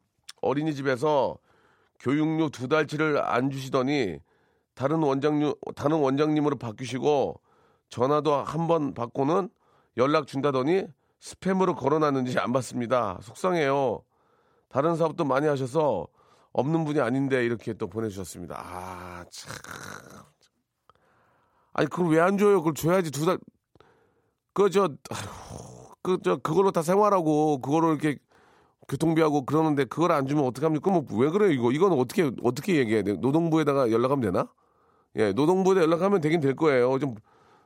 어린이집에서 0.42 1.36
교육료 2.00 2.48
두 2.48 2.68
달치를 2.68 3.20
안 3.20 3.50
주시더니 3.50 4.18
다른 4.74 4.98
원장님 5.02 5.52
다른 5.74 5.96
원장님으로 5.98 6.56
바뀌시고 6.56 7.40
전화도 7.88 8.32
한 8.34 8.68
번 8.68 8.94
받고는 8.94 9.48
연락 9.96 10.28
준다더니 10.28 10.84
스팸으로 11.20 11.76
걸어놨는지 11.76 12.38
안 12.38 12.52
받습니다. 12.52 13.18
속상해요. 13.22 14.02
다른 14.68 14.96
사업도 14.96 15.24
많이 15.24 15.46
하셔서 15.46 16.06
없는 16.52 16.84
분이 16.84 17.00
아닌데 17.00 17.44
이렇게 17.44 17.72
또 17.74 17.88
보내주셨습니다. 17.88 18.56
아, 18.58 19.24
참. 19.30 19.52
아니, 21.72 21.88
그걸 21.88 22.08
왜 22.08 22.20
안 22.20 22.36
줘요? 22.38 22.58
그걸 22.58 22.74
줘야지 22.74 23.10
두 23.10 23.24
달. 23.26 23.38
그, 24.52 24.70
저, 24.70 24.88
그, 26.02 26.18
저, 26.24 26.36
그걸로 26.36 26.70
다 26.72 26.82
생활하고, 26.82 27.60
그걸로 27.60 27.90
이렇게 27.92 28.18
교통비하고 28.88 29.44
그러는데 29.46 29.84
그걸 29.84 30.12
안 30.12 30.26
주면 30.26 30.44
어떡합니까? 30.46 30.90
뭐, 30.90 31.04
왜 31.12 31.30
그래요, 31.30 31.50
이거? 31.52 31.70
이건 31.72 31.92
어떻게, 31.92 32.30
어떻게 32.42 32.76
얘기해야 32.76 33.02
돼? 33.04 33.12
노동부에다가 33.14 33.90
연락하면 33.90 34.20
되나? 34.22 34.48
예, 35.16 35.32
노동부에 35.32 35.80
연락하면 35.82 36.20
되긴 36.20 36.40
될 36.40 36.56
거예요. 36.56 36.98
좀, 36.98 37.14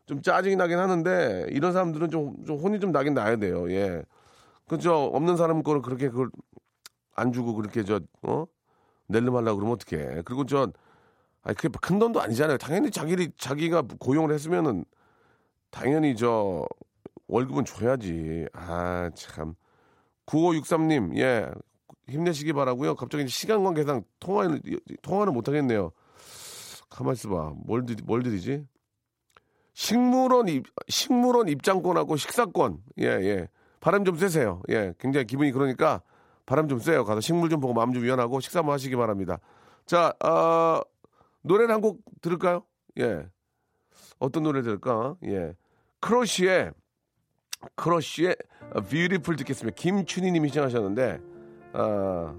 좀 0.06 0.20
짜증이 0.22 0.56
나긴 0.56 0.78
하는데, 0.78 1.46
이런 1.50 1.72
사람들은 1.72 2.10
좀, 2.10 2.44
좀 2.46 2.58
혼이 2.58 2.80
좀 2.80 2.92
나긴 2.92 3.14
나야 3.14 3.36
돼요. 3.36 3.70
예. 3.72 4.02
그죠? 4.68 5.04
없는 5.14 5.36
사람 5.36 5.62
거를 5.62 5.82
그렇게 5.82 6.08
그걸 6.08 6.30
안 7.14 7.32
주고 7.32 7.54
그렇게 7.54 7.84
저, 7.84 8.00
어? 8.22 8.46
낼름 9.08 9.36
하려고 9.36 9.58
그러면 9.58 9.74
어떡해. 9.74 10.22
그리고 10.24 10.46
저, 10.46 10.72
아니, 11.42 11.56
그게 11.56 11.68
큰 11.80 11.98
돈도 11.98 12.20
아니잖아요. 12.20 12.58
당연히 12.58 12.90
자기, 12.90 13.30
자기가 13.36 13.82
고용을 13.98 14.32
했으면은, 14.32 14.84
당연히 15.70 16.16
저, 16.16 16.66
월급은 17.28 17.64
줘야지. 17.64 18.46
아, 18.52 19.10
참. 19.14 19.54
9563님, 20.26 21.18
예. 21.18 21.50
힘내시기 22.08 22.52
바라고요 22.52 22.94
갑자기 22.94 23.26
시간 23.28 23.62
관계상 23.62 24.02
통화를, 24.20 24.60
통화를 25.02 25.32
못하겠네요. 25.32 25.92
가만 26.90 27.14
있어 27.14 27.28
봐. 27.28 27.52
뭘, 27.64 27.86
드리, 27.86 28.02
뭘 28.02 28.22
드리지? 28.22 28.66
식물원 29.74 30.48
입, 30.48 30.66
식물원 30.88 31.48
입장권하고 31.48 32.16
식사권. 32.16 32.82
예, 33.00 33.06
예. 33.06 33.48
바람 33.80 34.04
좀 34.04 34.16
쐬세요. 34.16 34.62
예, 34.68 34.94
굉장히 34.98 35.26
기분이 35.26 35.52
그러니까 35.52 36.02
바람 36.46 36.68
좀 36.68 36.78
쐬요. 36.78 37.04
가서 37.04 37.20
식물 37.20 37.48
좀 37.50 37.60
보고 37.60 37.72
마음 37.74 37.92
좀 37.92 38.02
위안하고 38.02 38.40
식사 38.40 38.60
한번 38.60 38.74
하시기 38.74 38.96
바랍니다. 38.96 39.38
자, 39.86 40.12
어, 40.24 40.80
노래를 41.42 41.72
한 41.74 41.80
곡 41.80 42.00
들을까요? 42.20 42.62
예. 42.98 43.26
어떤 44.18 44.42
노래 44.44 44.62
들을까? 44.62 45.16
예. 45.24 45.54
크러쉬의 46.00 46.72
크러쉬의 47.76 48.36
Beautiful 48.88 49.36
듣겠습니다. 49.36 49.74
김춘희 49.76 50.30
님이 50.32 50.48
신청하셨는데 50.48 51.20
아 51.74 52.34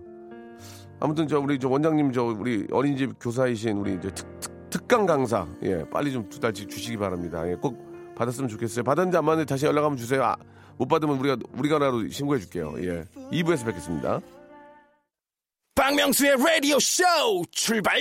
아무튼 1.00 1.28
저 1.28 1.40
우리 1.40 1.60
저 1.60 1.70
원장님 1.70 2.12
저 2.12 2.24
우리 2.24 2.68
어린이집 2.72 3.14
교사이신 3.20 3.78
우리 3.78 3.96
이제 3.96 4.10
특, 4.14 4.40
특, 4.40 4.70
특강 4.70 5.06
강사 5.06 5.48
예 5.64 5.84
빨리 5.90 6.12
좀 6.12 6.30
두 6.30 6.40
달씩 6.40 6.70
주시기 6.70 6.98
바랍니다. 6.98 7.48
예, 7.50 7.56
꼭 7.56 7.78
받았으면 8.16 8.48
좋겠어요. 8.50 8.84
받았는지 8.84 9.18
안 9.18 9.26
받는지 9.26 9.48
다시 9.50 9.66
연락 9.66 9.84
한번 9.84 9.98
주세요. 9.98 10.24
아, 10.24 10.36
못 10.78 10.88
받으면 10.88 11.18
우리가 11.18 11.38
우리가 11.54 11.80
나로 11.80 12.08
신고해 12.10 12.40
줄게요. 12.40 12.76
예. 12.80 13.06
2부에서 13.32 13.66
뵙겠습니다. 13.66 14.20
박명수의 15.76 16.38
라디오 16.38 16.80
쇼 16.80 17.04
출발! 17.52 18.00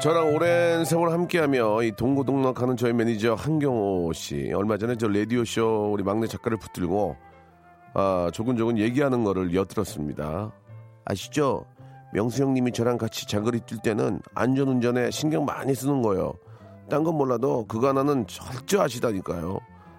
저랑 0.00 0.32
오랜 0.32 0.84
세월 0.84 1.10
함께하며 1.10 1.82
이 1.82 1.92
동고동락하는 1.96 2.76
저희 2.76 2.92
매니저 2.92 3.34
한경호 3.34 4.12
씨 4.12 4.52
얼마 4.54 4.78
전에 4.78 4.94
저 4.96 5.08
라디오 5.08 5.44
쇼 5.44 5.90
우리 5.92 6.04
막내 6.04 6.28
작가를 6.28 6.56
붙들고 6.56 7.16
아 7.94 8.30
조근조근 8.32 8.78
얘기하는 8.78 9.24
거를 9.24 9.54
엿들었습니다. 9.54 10.52
아시죠? 11.04 11.64
명수 12.12 12.42
형님이 12.42 12.72
저랑 12.72 12.98
같이 12.98 13.26
장거리 13.26 13.60
뛸 13.60 13.82
때는 13.82 14.20
안전운전에 14.34 15.10
신경 15.10 15.44
많이 15.44 15.74
쓰는 15.74 16.02
거예요. 16.02 16.34
딴 16.88 17.04
건 17.04 17.16
몰라도 17.16 17.66
그거 17.66 17.88
하나는 17.88 18.26
철저하시다니까요. 18.26 19.58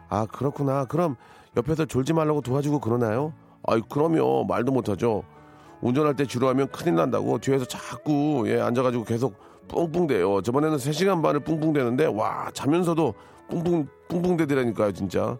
아 0.10 0.26
그렇구나. 0.26 0.86
그럼 0.86 1.16
옆에서 1.56 1.86
졸지 1.86 2.14
말라고 2.14 2.42
도와주고 2.42 2.80
그러나요? 2.80 3.34
아이 3.64 3.82
그럼요. 3.90 4.46
말도 4.46 4.72
못하죠. 4.72 5.24
운전할 5.82 6.16
때 6.16 6.26
지루하면 6.26 6.68
큰일 6.70 6.96
난다고 6.96 7.38
뒤에서 7.38 7.66
자꾸 7.66 8.44
예 8.48 8.60
앉아가지고 8.60 9.04
계속 9.04 9.36
뿡뿡대요. 9.68 10.42
저번에는 10.42 10.78
3시간 10.78 11.22
반을 11.22 11.42
뿡뿡대는데 11.42 12.08
와 12.08 12.50
자면서도 12.54 13.14
뿡뿡 13.50 13.86
뿡뿡대더라니까요 14.08 14.92
진짜. 14.94 15.38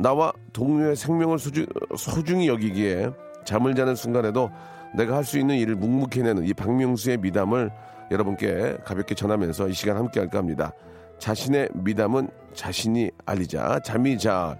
나와 0.00 0.32
동료의 0.52 0.96
생명을 0.96 1.38
소중, 1.38 1.66
소중히 1.96 2.48
여기기에 2.48 3.10
잠을 3.44 3.74
자는 3.74 3.94
순간에도 3.94 4.50
내가 4.96 5.16
할 5.16 5.24
수 5.24 5.38
있는 5.38 5.56
일을 5.56 5.76
묵묵해내는 5.76 6.44
이 6.46 6.54
박명수의 6.54 7.18
미담을 7.18 7.70
여러분께 8.10 8.78
가볍게 8.84 9.14
전하면서 9.14 9.68
이 9.68 9.72
시간 9.72 9.96
함께 9.96 10.20
할까 10.20 10.38
합니다. 10.38 10.72
자신의 11.18 11.68
미담은 11.74 12.28
자신이 12.54 13.10
알리자 13.26 13.80
잠이 13.84 14.18
자 14.18 14.58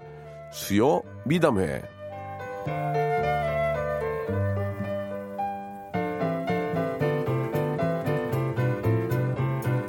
수요 0.52 1.02
미담회. 1.25 1.82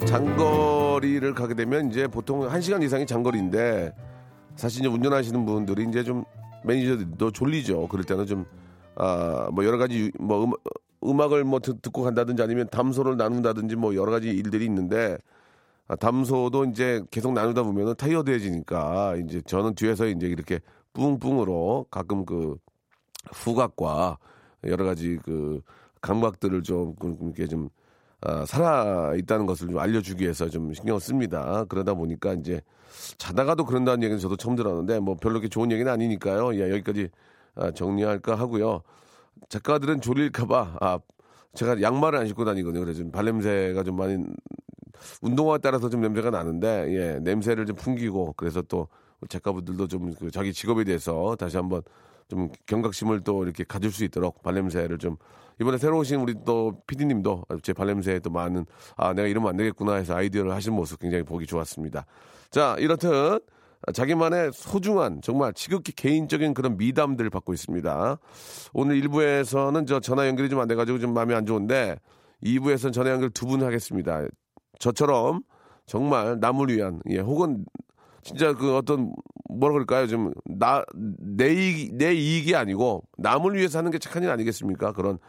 장거리를 0.05 1.33
가게 1.33 1.53
되면 1.53 1.89
이제 1.89 2.07
보통 2.07 2.41
1시간 2.41 2.81
이상이 2.83 3.05
장거리인데 3.05 3.93
사실 4.55 4.81
이제 4.81 4.87
운전하시는 4.89 5.45
분들이 5.45 5.85
이제 5.87 6.03
좀 6.03 6.23
매니저들도 6.63 7.31
졸리죠. 7.31 7.87
그럴 7.87 8.03
때는 8.03 8.25
좀, 8.25 8.45
아, 8.95 9.49
뭐 9.51 9.65
여러 9.65 9.77
가지 9.77 9.99
유- 9.99 10.11
뭐 10.23 10.45
음, 10.45 10.51
음악을 11.03 11.43
뭐 11.43 11.59
듣, 11.59 11.81
고 11.91 12.03
간다든지 12.03 12.43
아니면 12.43 12.67
담소를 12.69 13.17
나눈다든지 13.17 13.75
뭐 13.75 13.95
여러 13.95 14.11
가지 14.11 14.29
일들이 14.29 14.65
있는데 14.65 15.17
아, 15.87 15.95
담소도 15.95 16.65
이제 16.65 17.01
계속 17.09 17.33
나누다 17.33 17.63
보면은 17.63 17.95
타이어드해지니까 17.95 19.15
이제 19.17 19.41
저는 19.41 19.73
뒤에서 19.75 20.05
이제 20.07 20.27
이렇게 20.27 20.59
뿡뿡으로 20.93 21.87
가끔 21.89 22.25
그 22.25 22.57
후각과 23.31 24.17
여러 24.65 24.85
가지 24.85 25.17
그 25.23 25.61
감각들을 26.01 26.61
좀 26.63 26.95
그- 26.95 27.17
이렇게 27.21 27.47
좀 27.47 27.69
아, 28.21 28.45
살아 28.45 29.13
있다는 29.15 29.45
것을 29.47 29.67
좀 29.69 29.79
알려주기 29.79 30.23
위해서 30.23 30.47
좀 30.49 30.73
신경을 30.73 31.01
씁니다. 31.01 31.65
그러다 31.69 31.93
보니까 31.95 32.33
이제 32.33 32.61
자다가도 33.17 33.65
그런다는 33.65 34.03
얘기는 34.03 34.19
저도 34.19 34.35
처음 34.37 34.55
들었는데 34.55 34.99
뭐 34.99 35.15
별로 35.15 35.33
그렇게 35.35 35.49
좋은 35.49 35.71
얘기는 35.71 35.91
아니니까요. 35.91 36.55
예, 36.55 36.71
여기까지 36.71 37.09
아, 37.55 37.71
정리할까 37.71 38.35
하고요. 38.35 38.81
작가들은 39.49 40.01
졸릴까봐 40.01 40.77
아, 40.81 40.99
제가 41.55 41.81
양말을 41.81 42.19
안 42.19 42.27
신고 42.27 42.45
다니거든요. 42.45 42.83
그래서 42.83 42.99
좀 43.01 43.11
발냄새가 43.11 43.83
좀 43.83 43.97
많이 43.97 44.23
운동화에 45.21 45.59
따라서 45.59 45.89
좀 45.89 46.01
냄새가 46.01 46.29
나는데 46.29 46.87
예, 46.95 47.19
냄새를 47.19 47.65
좀 47.65 47.75
풍기고 47.75 48.33
그래서 48.37 48.61
또 48.63 48.87
작가분들도 49.29 49.87
좀 49.87 50.13
그 50.19 50.31
자기 50.31 50.53
직업에 50.53 50.83
대해서 50.83 51.35
다시 51.37 51.57
한번 51.57 51.81
좀 52.27 52.49
경각심을 52.65 53.21
또 53.21 53.43
이렇게 53.43 53.63
가질 53.63 53.91
수 53.91 54.03
있도록 54.03 54.41
발냄새를 54.43 54.97
좀 54.97 55.17
이번에 55.61 55.77
새로 55.77 55.99
오신 55.99 56.19
우리 56.19 56.33
또 56.43 56.81
PD님도 56.87 57.45
제 57.61 57.71
발냄새에 57.71 58.19
또 58.19 58.31
많은 58.31 58.65
아 58.97 59.13
내가 59.13 59.27
이러면 59.27 59.49
안 59.51 59.57
되겠구나 59.57 59.93
해서 59.93 60.15
아이디어를 60.15 60.51
하신 60.53 60.73
모습 60.73 60.99
굉장히 60.99 61.23
보기 61.23 61.45
좋았습니다. 61.45 62.05
자 62.49 62.75
이렇듯 62.79 63.45
자기만의 63.93 64.51
소중한 64.53 65.21
정말 65.21 65.53
지극히 65.53 65.91
개인적인 65.91 66.55
그런 66.55 66.77
미담들을 66.77 67.29
받고 67.29 67.53
있습니다. 67.53 68.17
오늘 68.73 69.01
1부에서는 69.01 69.85
저 69.87 69.99
전화 69.99 70.27
연결이 70.27 70.49
좀 70.49 70.59
안 70.59 70.67
돼가지고 70.67 70.97
좀 70.97 71.13
마음이 71.13 71.33
안 71.35 71.45
좋은데 71.45 71.95
2부에서는 72.43 72.91
전화 72.91 73.11
연결 73.11 73.29
두 73.29 73.45
분 73.45 73.61
하겠습니다. 73.63 74.25
저처럼 74.79 75.43
정말 75.85 76.39
남을 76.39 76.69
위한 76.69 76.99
예 77.09 77.19
혹은 77.19 77.65
진짜 78.23 78.53
그 78.53 78.75
어떤 78.77 79.13
뭐라 79.49 79.73
그럴까요 79.73 80.07
좀 80.07 80.31
나 80.45 80.83
내 81.19 81.53
이익 81.53 81.95
내 81.97 82.13
이익이 82.15 82.55
아니고 82.55 83.03
남을 83.19 83.55
위해서 83.55 83.77
하는 83.77 83.91
게 83.91 83.99
착한 83.99 84.23
일 84.23 84.29
아니겠습니까 84.31 84.93
그런 84.93 85.19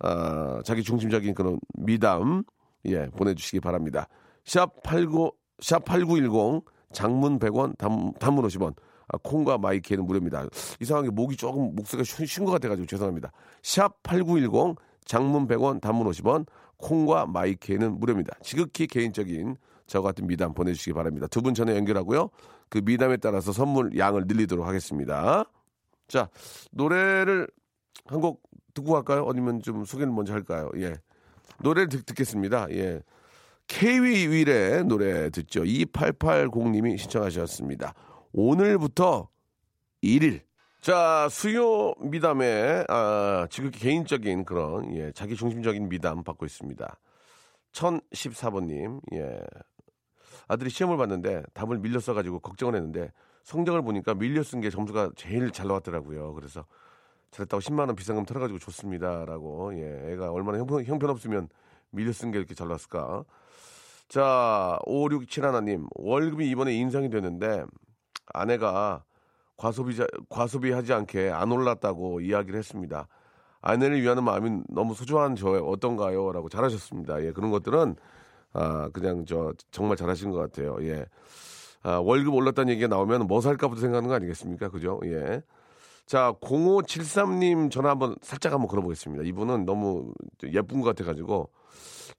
아 0.00 0.60
자기 0.64 0.82
중심적인 0.82 1.34
그런 1.34 1.58
미담 1.74 2.44
예 2.86 3.06
보내주시기 3.10 3.60
바랍니다 3.60 4.08
샵 4.44 4.82
89 4.82 5.32
샵8910 5.60 6.64
장문 6.92 7.38
100원 7.38 7.76
단, 7.78 8.12
단문 8.20 8.46
50원 8.46 8.74
아, 9.08 9.18
콩과 9.22 9.58
마이키에는 9.58 10.04
무료입니다 10.04 10.46
이상하게 10.80 11.10
목이 11.10 11.36
조금 11.36 11.74
목소리가 11.74 12.04
쉰 12.26 12.44
것 12.44 12.52
같아가지고 12.52 12.86
죄송합니다 12.86 13.32
샵 13.62 14.02
8910 14.02 14.76
장문 15.04 15.46
100원 15.46 15.80
단문 15.80 16.06
50원 16.08 16.46
콩과 16.76 17.26
마이키에는 17.26 17.98
무료입니다 17.98 18.36
지극히 18.42 18.86
개인적인 18.86 19.56
저 19.86 20.02
같은 20.02 20.26
미담 20.26 20.52
보내주시기 20.52 20.92
바랍니다. 20.94 21.28
두 21.28 21.40
분 21.42 21.54
전에 21.54 21.76
연결하고요. 21.76 22.30
그 22.68 22.78
미담에 22.84 23.18
따라서 23.18 23.52
선물 23.52 23.96
양을 23.96 24.24
늘리도록 24.26 24.66
하겠습니다. 24.66 25.44
자, 26.08 26.28
노래를 26.72 27.46
한 28.06 28.20
곡 28.20 28.42
듣고 28.76 28.92
갈까요? 28.92 29.26
아니면 29.28 29.60
좀 29.60 29.84
소개를 29.84 30.12
먼저 30.12 30.32
할까요? 30.32 30.70
예. 30.76 30.94
노래를 31.60 31.88
듣, 31.88 32.06
듣겠습니다. 32.06 32.68
예. 32.70 33.00
케이위 33.66 34.28
윌의 34.28 34.84
노래 34.84 35.30
듣죠. 35.30 35.62
2880님이 35.64 36.96
신청하셨습니다. 36.98 37.94
오늘부터 38.32 39.28
1일. 40.04 40.42
자, 40.80 41.26
수요 41.30 41.94
미담에, 41.98 42.84
아, 42.88 43.48
지극히 43.50 43.80
개인적인 43.80 44.44
그런, 44.44 44.94
예, 44.94 45.10
자기 45.12 45.34
중심적인 45.34 45.88
미담 45.88 46.22
받고 46.22 46.46
있습니다. 46.46 47.00
1014번님, 47.72 49.00
예. 49.14 49.40
아들이 50.46 50.70
시험을 50.70 50.96
봤는데 50.96 51.42
답을 51.54 51.78
밀려 51.78 51.98
써가지고 51.98 52.38
걱정을 52.38 52.76
했는데 52.76 53.10
성적을 53.42 53.82
보니까 53.82 54.14
밀려 54.14 54.42
쓴 54.42 54.60
게 54.60 54.70
점수가 54.70 55.10
제일 55.16 55.50
잘 55.50 55.66
나왔더라고요. 55.66 56.34
그래서 56.34 56.64
잘했다고 57.36 57.60
10만 57.60 57.80
원 57.80 57.96
비상금 57.96 58.24
털어가지고 58.24 58.58
줬습니다라고. 58.58 59.78
예. 59.78 60.12
애가 60.12 60.30
얼마나 60.32 60.58
형편, 60.58 60.84
형편없으면 60.84 61.48
밀려 61.90 62.12
쓴 62.12 62.30
게 62.30 62.38
이렇게 62.38 62.54
잘 62.54 62.68
나왔을까. 62.68 63.24
자, 64.08 64.78
5671님, 64.86 65.86
월급이 65.94 66.48
이번에 66.48 66.72
인상이 66.74 67.10
됐는데 67.10 67.64
아내가 68.32 69.04
과소비, 69.56 69.96
과소비하지 70.28 70.92
않게 70.92 71.30
안 71.30 71.52
올랐다고 71.52 72.20
이야기를 72.20 72.58
했습니다. 72.58 73.08
아내를 73.60 74.00
위하는 74.00 74.22
마음이 74.24 74.62
너무 74.68 74.94
소중한 74.94 75.34
저 75.34 75.48
어떤가요? 75.50 76.32
라고 76.32 76.48
잘하셨습니다. 76.48 77.22
예, 77.24 77.32
그런 77.32 77.50
것들은, 77.50 77.96
아, 78.52 78.88
그냥 78.92 79.24
저, 79.26 79.52
정말 79.70 79.96
잘하신 79.96 80.30
것 80.30 80.38
같아요. 80.38 80.76
예. 80.82 81.04
아, 81.82 81.98
월급 81.98 82.34
올랐다는 82.34 82.72
얘기가 82.72 82.88
나오면 82.88 83.26
뭐 83.26 83.40
살까부터 83.40 83.80
생각하는 83.80 84.08
거 84.08 84.14
아니겠습니까? 84.14 84.68
그죠? 84.68 85.00
예. 85.04 85.42
자, 86.06 86.32
0573님 86.40 87.68
전화 87.68 87.90
한번 87.90 88.14
살짝 88.22 88.52
한번 88.52 88.68
걸어보겠습니다. 88.68 89.24
이분은 89.24 89.64
너무 89.64 90.12
예쁜 90.52 90.80
것 90.80 90.90
같아가지고 90.90 91.50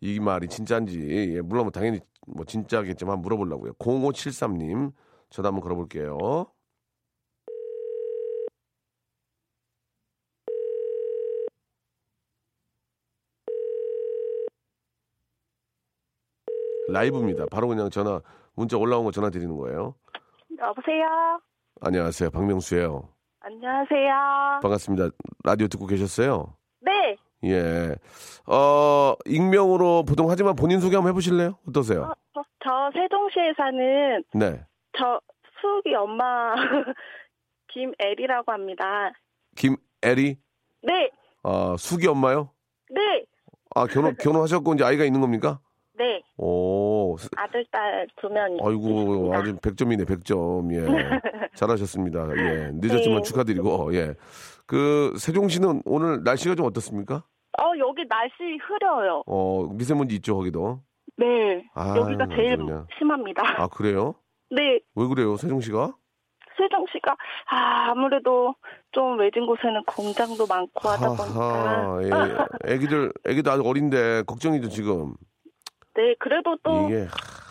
이 0.01 0.19
말이 0.19 0.49
진짜인지 0.49 1.35
예, 1.35 1.41
물론 1.41 1.63
뭐 1.63 1.71
당연히 1.71 2.01
뭐 2.27 2.43
진짜겠지만 2.43 3.13
한번 3.13 3.21
물어보려고요. 3.23 3.73
0573님 3.75 4.91
전화 5.29 5.47
한번 5.47 5.61
걸어볼게요. 5.61 6.47
라이브입니다. 16.89 17.45
바로 17.51 17.69
그냥 17.69 17.89
전화 17.89 18.21
문자 18.53 18.77
올라온 18.77 19.05
거 19.05 19.11
전화 19.11 19.29
드리는 19.29 19.55
거예요. 19.55 19.95
여보세요. 20.59 21.39
안녕하세요, 21.79 22.31
박명수예요. 22.31 23.16
안녕하세요. 23.51 24.59
반갑습니다. 24.61 25.09
라디오 25.45 25.69
듣고 25.69 25.87
계셨어요? 25.87 26.53
네. 26.81 27.15
예. 27.45 27.95
어, 28.45 29.15
익명으로 29.25 30.03
보통 30.03 30.29
하지만 30.29 30.53
본인 30.57 30.81
소개 30.81 30.97
한번 30.97 31.11
해보실래요? 31.11 31.57
어떠세요? 31.69 32.01
어, 32.03 32.13
저, 32.33 32.41
저 32.61 32.91
세종시에 32.93 33.53
사는 33.55 34.23
네. 34.33 34.65
저 34.97 35.21
수욱이 35.61 35.95
엄마 35.95 36.55
김애리라고 37.71 38.51
합니다. 38.51 39.13
김애리? 39.55 40.37
네. 40.83 41.09
아, 41.43 41.75
수기 41.79 42.05
엄마요? 42.07 42.51
네. 42.89 43.23
아, 43.75 43.85
결혼, 43.85 44.13
결혼하셨고 44.17 44.73
이제 44.73 44.83
아이가 44.83 45.05
있는 45.05 45.21
겁니까? 45.21 45.61
네. 45.97 46.21
오, 46.35 46.86
스- 47.17 47.29
아들, 47.37 47.65
딸 47.71 48.07
두 48.17 48.27
명이. 48.27 48.59
아이고. 48.61 49.33
아주 49.33 49.55
100점이네, 49.57 50.05
100점. 50.05 50.73
예. 50.73 50.81
잘하셨습니다. 51.55 52.27
예. 52.37 52.71
늦었지만 52.73 53.17
네. 53.17 53.21
축하드리고, 53.23 53.93
예. 53.95 54.13
그, 54.65 55.13
세종시는 55.17 55.83
오늘 55.85 56.23
날씨가 56.23 56.55
좀 56.55 56.65
어떻습니까? 56.65 57.23
어, 57.59 57.63
여기 57.79 58.05
날씨 58.07 58.35
흐려요. 58.61 59.23
어, 59.25 59.67
미세먼지 59.73 60.15
있죠, 60.17 60.35
거기도. 60.35 60.81
네. 61.15 61.63
아, 61.73 61.95
여기가 61.97 62.27
제일 62.35 62.57
그냥. 62.57 62.85
심합니다. 62.97 63.41
아, 63.61 63.67
그래요? 63.67 64.13
네. 64.51 64.79
왜 64.95 65.07
그래요, 65.07 65.37
세종시가? 65.37 65.93
세종시가 66.57 67.11
아, 67.49 67.91
아무래도 67.91 68.55
좀 68.91 69.19
외진 69.19 69.45
곳에는 69.45 69.83
공장도 69.85 70.45
많고 70.47 70.89
하다 70.89 71.07
보니까. 71.09 71.39
하하, 71.39 72.03
예. 72.03 72.73
애기들, 72.73 73.13
아직 73.25 73.65
어린데, 73.65 74.23
걱정이죠, 74.23 74.69
지금. 74.69 75.13
네, 75.97 76.13
그래도 76.19 76.55
또 76.61 76.85
이게, 76.87 77.07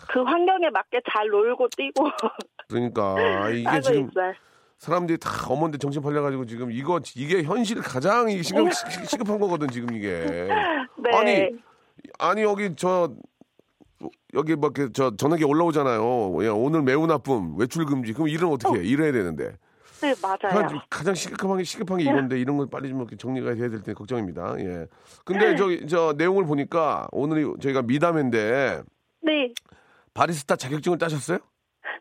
그 0.07 0.23
환경에 0.23 0.69
맞게 0.69 1.01
잘 1.11 1.27
놀고 1.27 1.67
뛰고 1.75 2.05
그러니까, 2.69 3.49
이게 3.49 3.81
지금 3.81 4.07
있어요. 4.09 4.33
사람들이 4.77 5.17
다 5.17 5.29
어머니한테 5.47 5.77
정신 5.79 6.01
팔려가지고 6.01 6.45
지금 6.45 6.71
이거, 6.71 7.01
이게 7.15 7.43
현실 7.43 7.81
가장 7.81 8.29
이 8.29 8.41
시급, 8.41 8.71
시- 8.73 8.85
시급한 9.05 9.37
거거든, 9.39 9.67
지금 9.67 9.93
이게. 9.93 10.47
네. 10.97 11.11
아니, 11.13 11.49
아니, 12.19 12.41
여기 12.43 12.73
저, 12.77 13.11
여기 14.33 14.55
막, 14.55 14.73
그 14.73 14.93
저, 14.93 15.13
전화기 15.17 15.43
올라오잖아요. 15.43 16.45
야, 16.45 16.51
오늘 16.53 16.83
매우 16.83 17.05
나쁨, 17.05 17.57
외출 17.57 17.85
금지. 17.85 18.13
그럼 18.13 18.29
일은 18.29 18.47
어떻게 18.47 18.79
해? 18.79 18.83
일해야 18.83 19.11
되는데. 19.11 19.57
네, 20.01 20.13
맞아요. 20.21 20.81
가장, 20.89 21.13
시급한 21.15 21.57
게, 21.57 21.63
시급한 21.63 21.97
게 21.97 22.03
이건데, 22.03 22.39
이런 22.39 22.57
걸 22.57 22.67
빨리 22.69 22.89
좀 22.89 22.99
이렇게 22.99 23.15
정리가 23.15 23.55
해야 23.55 23.69
될때 23.69 23.93
걱정입니다. 23.93 24.55
예. 24.59 24.87
근데 25.25 25.55
저기, 25.55 25.87
저, 25.87 26.13
내용을 26.17 26.45
보니까 26.45 27.07
오늘이 27.11 27.45
저희가 27.61 27.81
미담인데, 27.81 28.83
네. 29.21 29.53
바리스타 30.13 30.55
자격증을 30.55 30.97
따셨어요? 30.97 31.39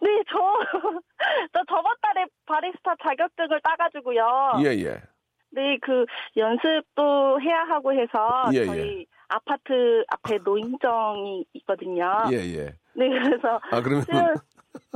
네, 0.02 0.09
저, 0.30 0.38
저 1.52 1.61
저번 1.68 1.94
달에 2.02 2.26
바리스타 2.46 2.94
자격증을 3.02 3.61
따가지고요. 3.62 4.52
예, 4.61 4.64
예. 4.85 5.02
네, 5.50 5.78
그 5.80 6.04
연습도 6.37 7.40
해야 7.40 7.62
하고 7.64 7.92
해서 7.92 8.44
예, 8.52 8.66
저희 8.66 9.06
아파트 9.28 10.04
앞에 10.09 10.38
노인정이 10.44 11.46
있거든요. 11.54 12.24
예, 12.30 12.37
예. 12.37 12.64
네, 12.94 13.09
그래서 13.09 13.61
아, 13.70 13.80
그러면, 13.80 14.02
수- 14.02 14.11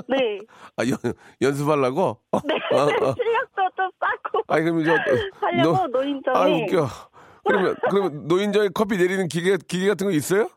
네, 0.08 0.38
아, 0.76 0.82
연, 0.84 0.96
연습하려고? 1.40 2.18
네, 2.44 2.54
어, 2.76 2.82
어. 2.82 3.14
실력도 3.14 3.62
좀 3.76 3.90
쌓고 4.00 4.42
아니, 4.48 4.64
그러면 4.64 4.84
저, 4.84 4.92
하려고 5.46 5.76
너- 5.76 5.86
노인정에. 5.88 6.36
아, 6.38 6.46
웃겨. 6.46 6.86
그러면, 7.44 7.74
그러면 7.90 8.28
노인정에 8.28 8.68
커피 8.74 8.96
내리는 8.96 9.26
기계, 9.28 9.56
기계 9.68 9.88
같은 9.88 10.06
거 10.06 10.12
있어요? 10.12 10.48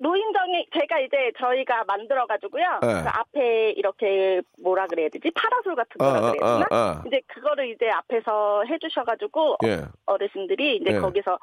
노인정이 0.00 0.68
제가 0.78 1.00
이제 1.00 1.32
저희가 1.40 1.82
만들어가지고요. 1.88 2.64
네. 2.82 3.02
그 3.02 3.08
앞에 3.08 3.70
이렇게 3.72 4.42
뭐라 4.62 4.86
그래야 4.86 5.08
되지? 5.08 5.28
파라솔 5.34 5.74
같은 5.74 5.90
아, 5.98 6.04
거라 6.04 6.16
아, 6.28 6.30
그래야 6.30 6.52
되나? 6.54 6.66
아, 6.70 6.76
아. 6.76 7.02
이제 7.06 7.20
그거를 7.26 7.68
이제 7.70 7.88
앞에서 7.90 8.62
해주셔가지고 8.68 9.56
예. 9.64 9.82
어르신들이 10.06 10.76
이제 10.76 10.94
예. 10.94 10.98
거기서 11.00 11.38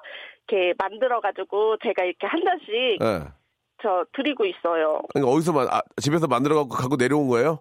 이렇게 0.48 0.74
만들어가지고 0.78 1.78
제가 1.84 2.06
이렇게 2.06 2.28
한 2.28 2.42
잔씩 2.46 2.70
예. 3.02 3.28
저 3.86 4.04
드리고 4.14 4.46
있어요. 4.46 5.00
그러니까 5.14 5.32
어디서 5.32 5.54
만, 5.54 5.68
아, 5.70 5.80
집에서 6.02 6.26
만들어 6.26 6.56
갖고 6.56 6.70
갖고 6.76 6.96
내려온 6.96 7.28
거예요? 7.28 7.60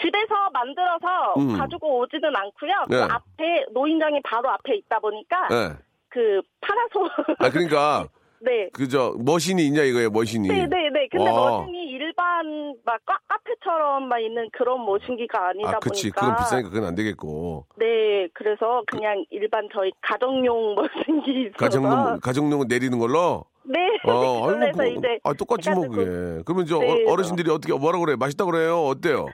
집에서 0.00 0.34
만들어서 0.54 1.34
음. 1.36 1.58
가지고 1.58 1.98
오지는 2.00 2.34
않고요. 2.34 2.72
그 2.88 2.94
네. 2.94 3.02
앞에 3.02 3.66
노인정이 3.72 4.22
바로 4.24 4.48
앞에 4.50 4.74
있다 4.76 4.98
보니까 5.00 5.48
예. 5.52 5.76
그 6.08 6.40
파라솔 6.62 7.10
아, 7.40 7.50
그러니까 7.50 8.08
네. 8.40 8.70
그저 8.72 9.14
머신이 9.18 9.66
있냐 9.66 9.82
이거예요, 9.82 10.10
머신이. 10.10 10.48
네 10.48 10.66
네 10.66 10.88
네. 10.90 11.08
근데 11.10 11.30
와. 11.30 11.58
머신이 11.58 11.78
일반 11.90 12.74
막 12.84 13.00
카, 13.04 13.18
카페처럼 13.28 14.08
막 14.08 14.18
있는 14.18 14.48
그런 14.52 14.84
머신기가 14.84 15.48
아니다 15.48 15.76
아, 15.76 15.78
그치. 15.78 16.10
보니까 16.10 16.20
그건 16.20 16.36
비싸니까 16.36 16.68
그건 16.70 16.84
안 16.88 16.94
되겠고. 16.94 17.66
네, 17.76 18.28
그래서 18.32 18.82
그냥 18.86 19.24
일반 19.30 19.68
저희 19.74 19.92
가정용 20.00 20.74
머신기 20.76 21.42
있어서 21.42 21.56
가정용 21.58 22.20
가정용 22.20 22.64
내리는 22.68 22.98
걸로. 22.98 23.44
네. 23.64 23.78
어, 24.04 24.46
그래서 24.46 24.82
아이고, 24.82 24.98
이제 24.98 25.18
아 25.24 25.32
똑같이 25.32 25.70
뭐. 25.70 25.88
그게. 25.88 26.42
그러면 26.44 26.66
저 26.66 26.78
네, 26.78 27.04
어, 27.06 27.12
어르신들이 27.12 27.50
어떻게 27.50 27.72
뭐라 27.72 27.98
그래? 27.98 28.16
맛있다 28.16 28.44
그래요? 28.44 28.84
어때요? 28.86 29.26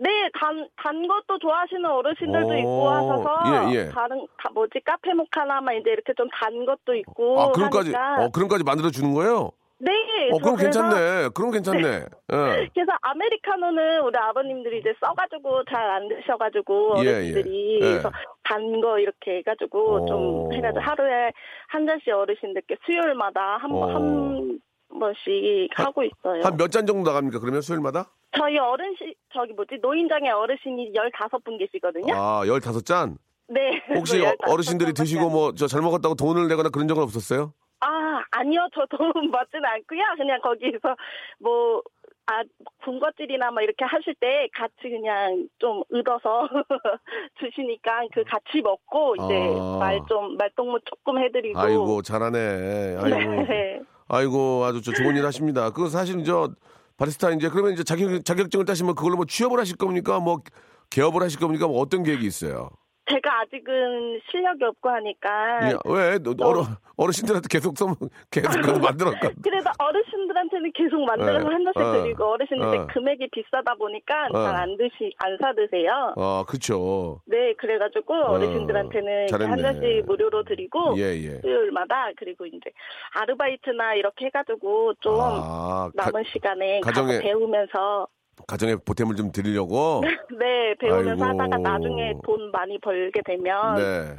네, 0.00 0.10
단, 0.38 0.68
단 0.76 1.08
것도 1.08 1.38
좋아하시는 1.40 1.84
어르신들도 1.84 2.48
오, 2.48 2.54
있고 2.54 2.88
하셔서 2.88 3.36
예, 3.72 3.74
예. 3.74 3.88
다른 3.88 4.24
다 4.40 4.48
뭐지 4.54 4.78
카페 4.84 5.12
모카나마 5.12 5.72
이제 5.72 5.90
이렇게 5.90 6.12
좀 6.16 6.28
단 6.40 6.64
것도 6.64 6.94
있고 6.94 7.40
아, 7.40 7.50
그런까지 7.50 7.92
하니까 7.92 8.24
어, 8.24 8.28
그런까지 8.30 8.62
만들어 8.62 8.90
주는 8.90 9.12
거예요? 9.12 9.50
네. 9.80 9.92
어, 10.32 10.38
저 10.38 10.44
그럼 10.44 10.56
괜찮네. 10.56 11.28
그럼 11.34 11.50
괜찮네. 11.52 11.86
예. 11.88 12.68
그래서 12.74 12.92
아메리카노는 13.00 14.00
우리 14.02 14.18
아버님들이 14.18 14.78
이제 14.80 14.92
써가지고 15.00 15.64
잘 15.70 15.88
안 15.88 16.08
드셔가지고 16.08 16.96
예, 16.98 17.04
예. 17.04 17.14
어르신들이 17.14 17.74
예. 17.76 17.80
그래서 17.80 18.10
단 18.44 18.80
거 18.80 18.98
이렇게 18.98 19.36
해가지고 19.38 19.94
어. 20.02 20.06
좀 20.06 20.52
해가지고 20.52 20.80
하루에 20.80 21.30
한 21.68 21.86
잔씩 21.86 22.08
어르신들께 22.12 22.76
수요일마다 22.84 23.58
한, 23.58 23.70
번- 23.70 23.82
어. 23.90 23.94
한 23.94 24.60
번씩 24.98 25.68
하고 25.76 26.02
있어요. 26.02 26.42
한 26.42 26.56
몇 26.56 26.70
잔 26.72 26.84
정도 26.86 27.10
나갑니까? 27.10 27.38
그러면 27.38 27.60
수요일마다? 27.60 28.10
저희 28.36 28.58
어르신 28.58 29.14
저기 29.32 29.52
뭐지 29.52 29.78
노인장에 29.80 30.30
어르신이 30.30 30.92
15분 30.92 31.58
계시거든요. 31.58 32.14
아, 32.14 32.42
15잔? 32.44 33.16
네. 33.48 33.80
혹시 33.94 34.20
어, 34.26 34.34
어르신들이 34.46 34.88
15 34.90 35.02
드시고 35.04 35.30
뭐 35.30 35.52
저 35.54 35.66
잘 35.68 35.82
먹었다고 35.82 36.14
돈을 36.16 36.48
내거나 36.48 36.68
그런 36.70 36.88
적은 36.88 37.02
없었어요? 37.02 37.52
아, 37.80 38.22
아니요. 38.30 38.68
저돈 38.74 38.98
받지는 39.32 39.64
않고요. 39.64 40.02
그냥 40.16 40.40
거기서 40.40 40.96
뭐, 41.38 41.82
아, 42.26 42.42
군것질이나 42.84 43.50
뭐 43.50 43.62
이렇게 43.62 43.84
하실 43.84 44.14
때 44.20 44.48
같이 44.52 44.74
그냥 44.82 45.48
좀 45.58 45.82
얻어서 45.92 46.48
주시니까 47.38 48.02
그 48.12 48.24
같이 48.24 48.60
먹고 48.62 49.14
이제 49.16 49.54
아. 49.58 49.78
말 49.78 50.00
좀, 50.08 50.36
말동무 50.36 50.78
조금 50.84 51.18
해드리고. 51.18 51.58
아이고, 51.58 52.02
잘하네. 52.02 52.96
아이고. 53.00 53.42
네. 53.48 53.80
아이고, 54.08 54.64
아주 54.64 54.82
저 54.82 54.92
좋은 54.92 55.16
일 55.16 55.24
하십니다. 55.24 55.70
그거 55.70 55.88
사실 55.88 56.22
저 56.24 56.50
바리스타 56.96 57.30
이제 57.30 57.48
그러면 57.48 57.72
이제 57.72 57.84
자격, 57.84 58.24
자격증을 58.24 58.64
따시면 58.64 58.94
그걸로 58.94 59.16
뭐 59.16 59.24
취업을 59.24 59.58
하실 59.60 59.76
겁니까? 59.76 60.18
뭐 60.18 60.38
개업을 60.90 61.22
하실 61.22 61.38
겁니까? 61.38 61.66
뭐 61.66 61.80
어떤 61.80 62.02
계획이 62.02 62.26
있어요? 62.26 62.70
제가 63.10 63.40
아직은 63.40 64.20
실력이 64.30 64.64
없고 64.64 64.88
하니까. 64.90 65.70
예, 65.70 65.74
왜? 65.86 66.18
너, 66.18 66.34
어르, 66.46 66.60
어르신들한테 66.96 67.46
계속 67.50 67.76
써, 67.78 67.86
계속 68.30 68.50
그거 68.60 68.78
만들었까? 68.78 69.30
그래도 69.42 69.70
어르신들한테는 69.78 70.72
계속 70.74 71.00
만들어서 71.04 71.48
네. 71.48 71.54
한 71.54 71.64
잔씩 71.64 71.80
어. 71.82 72.02
드리고 72.02 72.24
어르신들 72.24 72.66
어. 72.78 72.86
금액이 72.92 73.28
비싸다 73.32 73.74
보니까 73.76 74.26
어. 74.32 74.44
잘안 74.44 74.76
드시 74.76 75.12
안 75.18 75.36
사드세요. 75.40 76.14
아, 76.16 76.44
그쵸. 76.46 77.20
네, 77.26 77.54
그래가지고 77.54 78.14
어르신들한테는 78.14 79.28
이렇게 79.28 79.44
한. 79.44 79.58
잔씩 79.58 80.04
무료로 80.06 80.44
드리고 80.44 80.94
예, 80.98 81.02
예. 81.16 81.40
수요일마다 81.40 82.10
그리고 82.16 82.46
이제 82.46 82.70
아르바이트나 83.14 83.94
이렇게 83.94 84.26
해가지고 84.26 84.94
좀 85.00 85.14
아, 85.18 85.90
가, 85.96 86.04
남은 86.10 86.24
시간에 86.32 86.80
가정에- 86.80 87.22
배우면서 87.22 88.06
가정에 88.48 88.76
보탬을 88.76 89.14
좀 89.14 89.30
드리려고? 89.30 90.00
네 90.40 90.74
배우면서 90.80 91.24
아이고. 91.24 91.42
하다가 91.44 91.58
나중에 91.58 92.14
돈 92.24 92.50
많이 92.50 92.78
벌게 92.80 93.20
되면 93.24 93.76
네. 93.76 94.16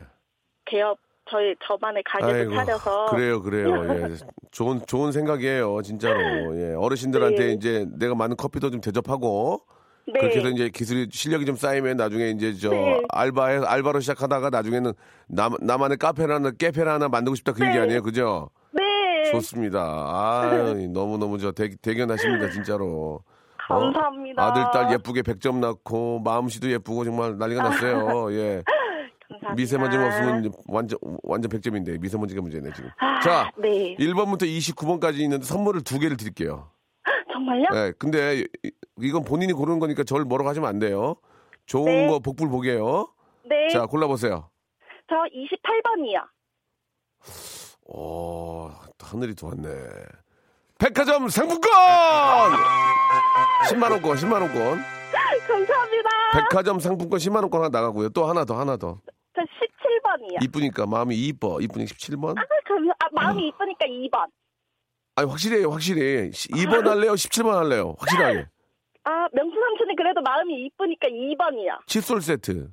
개업 0.65 0.98
저희 1.30 1.56
저만의 1.68 2.04
아이고, 2.22 2.56
차려서 2.56 3.06
그래요, 3.08 3.42
그래요. 3.42 3.86
예. 4.13 4.15
좋은, 4.52 4.82
좋은 4.86 5.12
생각이에요, 5.12 5.82
진짜로. 5.84 6.20
예. 6.60 6.74
어르신들한테 6.76 7.48
네. 7.48 7.54
이제 7.54 7.86
내가 8.00 8.15
많은 8.15 8.36
커피도 8.36 8.72
좀 8.72 8.82
대접하고, 8.82 9.62
네. 10.08 10.20
그렇게 10.20 10.39
해서 10.39 10.50
이제 10.50 10.70
기술이, 10.70 11.08
실력이 11.12 11.46
좀 11.46 11.56
쌓이면 11.56 11.98
나중에 11.98 12.30
이제 12.30 12.54
저, 12.56 12.70
네. 12.72 13.04
알바에, 13.10 13.60
알바로 13.63 14.00
시작하다가 14.00 14.50
나중에는 14.50 14.94
남, 15.28 15.54
나만의 15.62 15.98
카페를 15.98 16.34
하나, 16.34 16.50
깨페를 16.50 16.92
하나 16.92 17.10
만들고 17.10 17.36
싶다 17.36 17.54
그 17.54 17.63
얘기 17.63 17.76
네. 17.76 17.82
아니에요, 17.82 18.02
그죠? 18.02 18.50
네 18.72 19.32
좋습니다. 19.32 19.80
아 19.82 20.74
너무 20.92 21.20
너무 21.20 21.38
저 21.38 21.52
대, 21.52 21.70
대견하십니다, 21.80 22.50
진짜로. 22.50 23.22
어? 23.69 23.79
감사합니다. 23.79 24.43
아들, 24.43 24.63
딸 24.73 24.91
예쁘게 24.93 25.21
100점 25.21 25.58
낳고, 25.60 26.19
마음씨도 26.19 26.69
예쁘고, 26.71 27.05
정말 27.05 27.38
난리가 27.38 27.62
났어요. 27.63 28.32
예. 28.34 28.63
감사합니다. 29.29 29.53
미세먼지가 29.55 30.05
없으면 30.08 30.51
완전, 30.67 30.99
완전 31.23 31.51
100점인데, 31.51 31.99
미세먼지가 32.01 32.41
문제네, 32.41 32.71
지금. 32.75 32.89
아, 32.97 33.19
자, 33.21 33.51
네 33.58 33.95
1번부터 33.97 34.43
29번까지 34.43 35.19
있는데 35.19 35.45
선물을 35.45 35.84
두 35.84 35.99
개를 35.99 36.17
드릴게요. 36.17 36.71
정말요? 37.32 37.65
예, 37.75 37.93
근데 37.99 38.43
이- 38.63 38.71
이건 39.01 39.23
본인이 39.23 39.53
고르는 39.53 39.79
거니까 39.79 40.03
저를 40.03 40.25
뭐라고 40.25 40.49
하시면 40.49 40.67
안 40.67 40.79
돼요. 40.79 41.15
좋은 41.67 41.86
네. 41.86 42.08
거 42.08 42.19
복불 42.19 42.49
보게요. 42.49 43.08
네. 43.45 43.67
자, 43.69 43.86
골라보세요. 43.86 44.49
저 45.08 45.15
28번이요. 45.15 46.27
오, 47.86 48.69
하늘이 48.99 49.36
좋았네. 49.36 49.69
백화점 50.80 51.28
상품권! 51.28 51.70
10만원권, 53.70 54.02
10만원권. 54.02 54.80
감사합니다. 55.48 56.10
백화점 56.34 56.80
상품권 56.80 57.20
10만원권 57.20 57.54
하나 57.56 57.68
나가고요. 57.70 58.10
또 58.10 58.26
하나 58.26 58.46
더, 58.46 58.58
하나 58.58 58.78
더. 58.78 58.98
저 59.36 59.42
17번이요. 59.42 60.42
이쁘니까, 60.44 60.86
마음이 60.86 61.15
이뻐. 61.18 61.60
이쁘니 61.60 61.84
17번? 61.86 62.38
아, 62.38 62.42
감사, 62.65 62.92
아, 63.00 63.08
마음이 63.12 63.48
이쁘니까 63.50 63.86
2번. 63.86 64.28
아니, 65.15 65.30
확실히 65.30 65.58
해요, 65.58 65.72
확실히. 65.72 66.30
2번 66.32 66.88
할래요? 66.88 67.12
17번 67.13 67.54
할래요? 67.56 67.96
확실하게. 68.00 68.46
아, 69.04 69.28
명수 69.34 69.56
삼촌이 69.60 69.96
그래도 69.98 70.22
마음이 70.22 70.65
이쁘니까 70.65 71.08
2번이요. 71.10 71.86
칫솔 71.88 72.22
세트. 72.22 72.70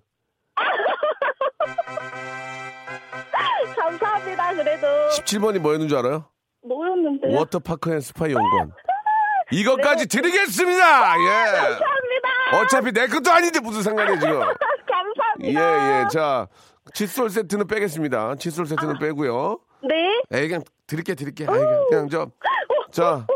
감사합니다. 3.77 4.55
그래도 4.55 4.87
17번이 5.17 5.59
뭐였는 5.59 5.89
줄 5.89 5.99
알아요? 5.99 6.29
뭐였는데요? 6.69 7.37
워터파크 7.39 7.93
and 7.93 8.01
스파 8.01 8.27
이용권. 8.29 8.73
이것까지 9.53 10.07
드리겠습니다! 10.09 11.15
예. 11.21 11.29
감사합니다. 11.53 12.61
어차피 12.61 12.93
내 12.93 13.07
것도 13.07 13.31
아닌데 13.31 13.61
무슨 13.61 13.83
상관이에요, 13.83 14.19
지금. 14.19 14.41
예, 15.43 15.53
감사합니다. 15.55 16.03
예. 16.03 16.09
자, 16.09 16.49
칫솔 16.93 17.31
세트는 17.31 17.67
빼겠습니다. 17.67 18.37
칫솔 18.37 18.67
세트는 18.67 18.99
빼고요. 18.99 19.59
네. 19.89 20.23
에이, 20.33 20.49
그냥 20.49 20.63
드릴게, 20.87 21.15
드릴게. 21.15 21.47
아이, 21.47 21.59
그냥, 21.59 21.87
그냥 21.89 22.09
저, 22.09 22.31
자, 22.91 23.27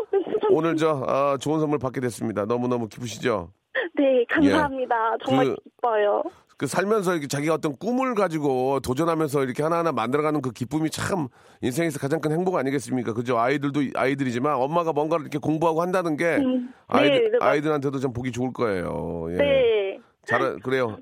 오늘 0.51 0.77
저, 0.77 1.05
아, 1.07 1.37
좋은 1.41 1.61
선물 1.61 1.79
받게 1.79 2.01
됐습니다. 2.01 2.45
너무너무 2.45 2.89
기쁘시죠? 2.89 3.53
네, 3.97 4.25
감사합니다. 4.31 4.95
정말 5.27 5.47
그- 5.47 5.57
기뻐요. 5.65 6.23
그 6.57 6.67
살면서 6.67 7.13
이렇게 7.13 7.27
자기가 7.27 7.55
어떤 7.55 7.75
꿈을 7.75 8.15
가지고 8.15 8.81
도전하면서 8.81 9.45
이렇게 9.45 9.63
하나하나 9.63 9.93
만들어가는 9.93 10.43
그 10.43 10.51
기쁨이 10.53 10.91
참 10.91 11.29
인생에서 11.63 11.99
가장 11.99 12.21
큰 12.21 12.33
행복 12.33 12.57
아니겠습니까? 12.57 13.15
그죠? 13.15 13.39
아이들도 13.39 13.81
아이들이지만 13.95 14.57
엄마가 14.57 14.93
뭔가를 14.93 15.23
이렇게 15.23 15.39
공부하고 15.39 15.81
한다는 15.81 16.19
게 16.19 16.37
음, 16.37 16.71
아이들, 16.87 17.11
네, 17.25 17.31
네, 17.31 17.39
맞- 17.39 17.47
아이들한테도 17.49 17.99
좀 17.99 18.13
보기 18.13 18.31
좋을 18.31 18.53
거예요. 18.53 19.29
예. 19.31 19.37
네. 19.37 19.99
잘, 20.27 20.59
그래요. 20.59 20.99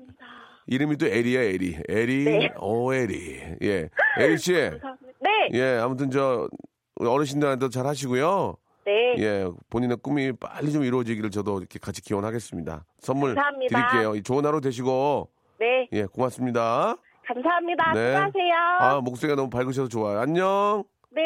이름이 0.67 0.95
또 0.95 1.07
에리야, 1.07 1.41
에리. 1.41 1.75
에리, 1.89 2.23
네. 2.23 2.53
오, 2.61 2.93
에리. 2.93 3.41
예. 3.61 3.89
에리 4.17 4.37
씨. 4.37 4.53
네. 4.53 5.49
예, 5.53 5.77
아무튼 5.81 6.09
저, 6.09 6.47
어르신들한테도 6.95 7.69
잘 7.69 7.85
하시고요. 7.85 8.55
네. 8.89 9.15
예, 9.19 9.47
본인의 9.69 9.97
꿈이 10.01 10.31
빨리 10.31 10.71
좀 10.71 10.83
이루어지기를 10.83 11.29
저도 11.29 11.59
이렇게 11.59 11.77
같이 11.77 12.01
기원하겠습니다. 12.01 12.85
선물 12.99 13.35
감사합니다. 13.35 13.87
드릴게요. 13.87 14.15
이 14.15 14.23
좋은 14.23 14.45
하루 14.45 14.59
되시고, 14.61 15.29
네. 15.59 15.87
예, 15.91 16.05
고맙습니다. 16.05 16.95
감사합니다. 17.25 17.93
네. 17.93 18.13
수고하세요. 18.13 18.55
아, 18.79 19.01
목소리가 19.01 19.35
너무 19.35 19.49
밝으셔서 19.51 19.87
좋아요. 19.87 20.19
안녕. 20.19 20.83
네. 21.11 21.21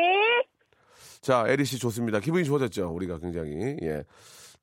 자, 1.22 1.46
에리 1.48 1.64
씨 1.64 1.80
좋습니다. 1.80 2.20
기분이 2.20 2.44
좋아졌죠? 2.44 2.90
우리가 2.90 3.20
굉장히. 3.20 3.78
예. 3.82 4.04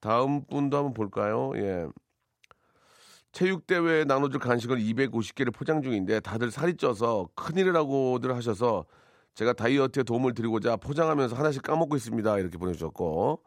다음 0.00 0.44
분도 0.44 0.76
한번 0.76 0.92
볼까요? 0.92 1.52
예. 1.56 1.86
체육대회에 3.32 4.04
나눠줄 4.04 4.40
간식을 4.40 4.78
250개를 4.78 5.54
포장 5.54 5.80
중인데 5.80 6.20
다들 6.20 6.50
살이 6.50 6.76
쪄서 6.76 7.28
큰일이라고들 7.34 8.34
하셔서 8.34 8.84
제가 9.35 9.53
다이어트에 9.55 10.03
도움을 10.03 10.35
드리고자 10.35 10.77
포장하면서 10.77 11.37
하나씩 11.37 11.62
까먹고 11.62 11.97
있습니다. 11.97 12.38
이렇게 12.38 12.59
보내주셨고 12.59 13.43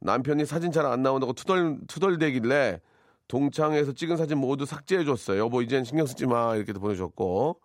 남편이 0.00 0.46
사진 0.46 0.72
잘 0.72 0.86
안 0.86 1.02
나온다고 1.02 1.32
투덜, 1.32 1.78
투덜대길래 1.88 2.80
동창회에서 3.28 3.92
찍은 3.92 4.16
사진 4.16 4.38
모두 4.38 4.64
삭제해줬어요. 4.66 5.38
여보 5.40 5.62
이젠 5.62 5.84
신경 5.84 6.06
쓰지 6.06 6.26
마. 6.26 6.54
이렇게 6.56 6.72
보내주셨고 6.72 7.60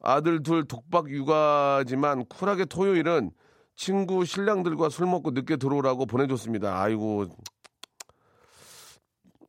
아들 0.00 0.42
둘 0.42 0.64
독박 0.66 1.08
육아지만 1.10 2.26
쿨하게 2.26 2.66
토요일은 2.66 3.30
친구 3.76 4.24
신랑들과 4.24 4.88
술 4.88 5.06
먹고 5.06 5.30
늦게 5.32 5.56
들어오라고 5.56 6.06
보내줬습니다. 6.06 6.80
아이고 6.80 7.26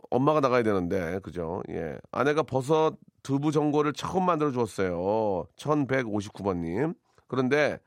엄마가 0.09 0.39
나가야 0.39 0.63
되는데 0.63 1.19
그죠? 1.19 1.61
예 1.69 1.97
아내가 2.11 2.43
버섯 2.43 2.95
두부 3.23 3.51
전골을 3.51 3.93
처음 3.93 4.25
만들어 4.25 4.51
주었어요. 4.51 5.45
1159번님 5.57 6.95
그런데 7.27 7.79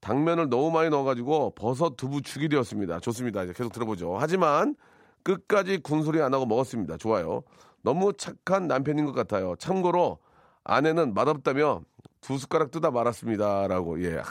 당면을 0.00 0.48
너무 0.48 0.70
많이 0.70 0.90
넣어가지고 0.90 1.54
버섯 1.54 1.96
두부 1.96 2.22
죽이 2.22 2.48
되었습니다. 2.48 3.00
좋습니다. 3.00 3.42
이제 3.44 3.52
계속 3.52 3.72
들어보죠. 3.72 4.16
하지만 4.18 4.74
끝까지 5.22 5.78
군소리 5.78 6.22
안 6.22 6.32
하고 6.32 6.46
먹었습니다. 6.46 6.96
좋아요. 6.96 7.42
너무 7.82 8.12
착한 8.14 8.66
남편인 8.66 9.04
것 9.04 9.12
같아요. 9.12 9.56
참고로 9.56 10.18
아내는 10.64 11.14
맛없다며 11.14 11.82
두 12.20 12.38
숟가락 12.38 12.70
뜯어 12.70 12.90
말았습니다라고 12.90 14.02
예 14.04 14.16
하, 14.16 14.24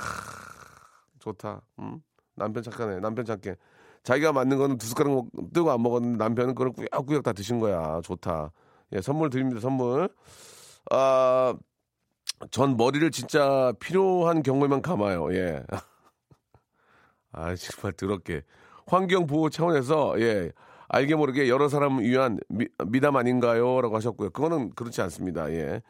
좋다. 1.20 1.62
음? 1.80 2.02
남편 2.36 2.64
착하네. 2.64 3.00
남편 3.00 3.26
착해. 3.26 3.56
자기가 4.04 4.32
맞는 4.32 4.58
거는 4.58 4.78
두 4.78 4.88
숟가락 4.88 5.14
먹, 5.14 5.28
뜨고 5.54 5.72
안 5.72 5.82
먹었는데 5.82 6.18
남편은 6.18 6.56
그걸 6.56 6.72
꾸역꾸역 6.72 7.24
다 7.24 7.34
드신 7.34 7.60
거야. 7.60 8.02
좋다. 8.02 8.52
예, 8.94 9.02
선물 9.02 9.30
드립니다. 9.30 9.60
선물. 9.60 10.10
아, 10.92 11.54
전 12.52 12.78
머리를 12.78 13.10
진짜 13.12 13.74
필요한 13.80 14.44
경우에만 14.44 14.82
감아요. 14.82 15.34
예. 15.34 15.64
아, 17.32 17.56
정말 17.56 17.94
더럽게. 17.94 18.44
환경 18.88 19.28
보호 19.28 19.50
차원에서 19.50 20.20
예. 20.22 20.52
알게 20.88 21.16
모르게 21.16 21.48
여러 21.50 21.70
사람 21.70 22.00
위한 22.00 22.40
미, 22.50 22.68
미담 22.88 23.16
아닌가요? 23.16 23.82
라고 23.82 23.96
하셨고요. 23.96 24.32
그거는 24.32 24.72
그렇지 24.72 25.02
않습니다. 25.02 25.52
예. 25.52 25.82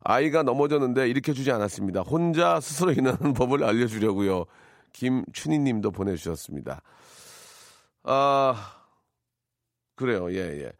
아이가 0.00 0.42
넘어졌는데 0.42 1.08
일으켜 1.08 1.32
주지 1.32 1.50
않았습니다. 1.50 2.02
혼자 2.02 2.60
스스로 2.60 2.92
일어나는 2.92 3.32
법을 3.34 3.64
알려주려고요. 3.64 4.46
김춘희 4.92 5.58
님도 5.58 5.90
보내주셨습니다. 5.90 6.80
아, 8.04 8.76
그래요. 9.96 10.32
예, 10.32 10.62
예. 10.62 10.72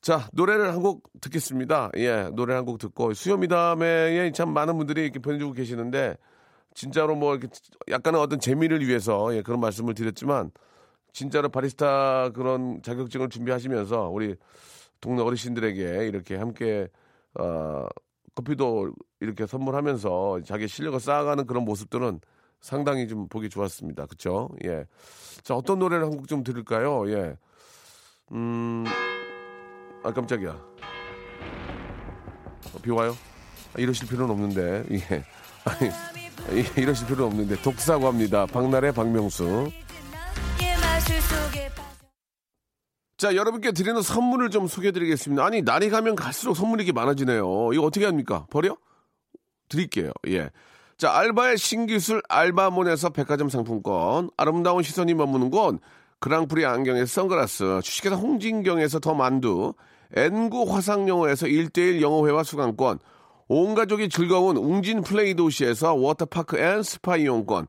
자, 0.00 0.28
노래를 0.32 0.72
한 0.72 0.82
곡 0.82 1.02
듣겠습니다. 1.20 1.90
예, 1.96 2.30
노래 2.34 2.54
한 2.54 2.64
곡 2.64 2.78
듣고 2.78 3.14
수요미담에 3.14 4.30
참 4.32 4.52
많은 4.52 4.76
분들이 4.78 5.02
이렇게 5.02 5.18
보내주고 5.18 5.52
계시는데 5.52 6.16
진짜로 6.74 7.16
뭐 7.16 7.34
이렇게 7.34 7.48
약간의 7.90 8.20
어떤 8.20 8.38
재미를 8.40 8.86
위해서 8.86 9.34
예, 9.34 9.42
그런 9.42 9.60
말씀을 9.60 9.94
드렸지만 9.94 10.50
진짜로 11.12 11.48
바리스타 11.48 12.30
그런 12.30 12.80
자격증을 12.82 13.28
준비하시면서 13.28 14.08
우리 14.10 14.36
동네 15.00 15.22
어르신들에게 15.22 16.06
이렇게 16.06 16.36
함께 16.36 16.88
어, 17.38 17.86
커피도 18.36 18.92
이렇게 19.20 19.46
선물하면서 19.46 20.42
자기 20.44 20.68
실력을 20.68 21.00
쌓아가는 21.00 21.44
그런 21.46 21.64
모습들은 21.64 22.20
상당히 22.60 23.08
좀 23.08 23.28
보기 23.28 23.48
좋았습니다. 23.48 24.06
그쵸? 24.06 24.48
예. 24.64 24.84
자, 25.42 25.54
어떤 25.54 25.78
노래를 25.80 26.04
한 26.04 26.12
곡 26.12 26.28
좀 26.28 26.44
들을까요? 26.44 27.10
예. 27.10 27.36
음, 28.32 28.84
아, 30.08 30.12
깜짝이야. 30.12 30.50
어, 32.72 32.78
비 32.82 32.90
와요? 32.90 33.14
아, 33.74 33.78
이러실 33.78 34.08
필요는 34.08 34.30
없는데, 34.30 34.84
예. 34.96 35.24
아니, 35.64 35.90
이- 36.60 36.80
이러실 36.80 37.06
필요는 37.06 37.26
없는데, 37.26 37.60
독사고 37.60 38.06
합니다. 38.06 38.46
박나래, 38.46 38.90
박명수. 38.92 39.70
자, 43.18 43.34
여러분께 43.34 43.72
드리는 43.72 44.00
선물을 44.00 44.48
좀 44.50 44.66
소개해 44.66 44.92
드리겠습니다. 44.92 45.44
아니, 45.44 45.60
날이 45.60 45.90
가면 45.90 46.14
갈수록 46.14 46.54
선물이 46.54 46.84
이렇게 46.84 46.98
많아지네요. 46.98 47.72
이거 47.74 47.82
어떻게 47.82 48.06
합니까? 48.06 48.46
버려? 48.48 48.76
드릴게요. 49.68 50.12
예. 50.28 50.48
자, 50.96 51.12
알바의 51.18 51.58
신기술 51.58 52.22
알바몬에서 52.30 53.10
백화점 53.10 53.50
상품권, 53.50 54.30
아름다운 54.38 54.82
시선이 54.82 55.12
머무는 55.14 55.50
곳, 55.50 55.80
그랑프리 56.20 56.64
안경에서 56.64 57.06
선글라스, 57.06 57.80
주식회사 57.82 58.14
홍진경에서 58.16 59.00
더 59.00 59.14
만두, 59.14 59.74
N구 60.14 60.64
화상영어에서 60.72 61.46
1대1 61.46 62.00
영어회화 62.00 62.42
수강권, 62.42 62.98
온 63.48 63.74
가족이 63.74 64.08
즐거운 64.08 64.56
웅진 64.56 65.02
플레이 65.02 65.34
도시에서 65.34 65.94
워터파크 65.94 66.58
and 66.58 66.82
스파 66.82 67.16
이용권, 67.16 67.66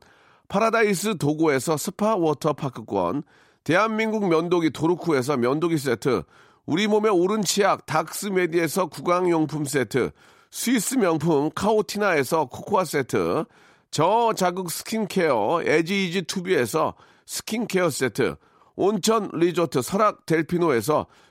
파라다이스 0.48 1.18
도고에서 1.18 1.76
스파 1.76 2.16
워터파크권, 2.16 3.22
대한민국 3.64 4.28
면도기 4.28 4.70
도루코에서 4.70 5.36
면도기 5.36 5.78
세트, 5.78 6.22
우리 6.66 6.86
몸에 6.86 7.10
옳은 7.10 7.42
치약 7.42 7.86
닥스메디에서 7.86 8.86
구강용품 8.86 9.64
세트, 9.64 10.10
스위스 10.50 10.96
명품 10.96 11.50
카오티나에서 11.54 12.46
코코아 12.46 12.84
세트, 12.84 13.44
저자극 13.90 14.70
스킨케어 14.70 15.62
에지이지 15.64 16.22
투비에서 16.22 16.94
스킨케어 17.26 17.90
세트, 17.90 18.36
온천 18.76 19.30
리조트 19.34 19.82
설악 19.82 20.26
델피노에서 20.26 21.06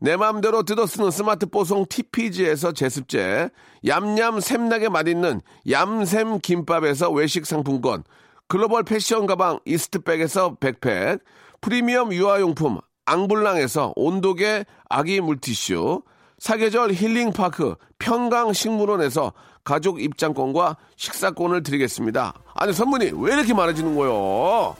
내 0.00 0.16
맘대로 0.16 0.62
뜯어쓰는 0.62 1.10
스마트 1.10 1.46
뽀송 1.46 1.84
TPG에서 1.86 2.72
제습제, 2.72 3.50
얌얌 3.86 4.40
샘나게 4.40 4.88
맛있는 4.88 5.42
얌샘 5.68 6.38
김밥에서 6.40 7.10
외식 7.10 7.44
상품권, 7.44 8.04
글로벌 8.48 8.82
패션 8.82 9.26
가방 9.26 9.60
이스트백에서 9.66 10.54
백팩, 10.54 11.20
프리미엄 11.60 12.12
유아용품 12.14 12.78
앙블랑에서 13.04 13.92
온도계 13.94 14.64
아기 14.88 15.20
물티슈, 15.20 16.02
사계절 16.38 16.94
힐링파크 16.94 17.74
평강식물원에서 17.98 19.34
가족 19.64 20.00
입장권과 20.00 20.78
식사권을 20.96 21.62
드리겠습니다. 21.62 22.32
아니 22.54 22.72
선물이 22.72 23.12
왜 23.16 23.34
이렇게 23.34 23.52
많아지는 23.52 23.94
거요? 23.94 24.74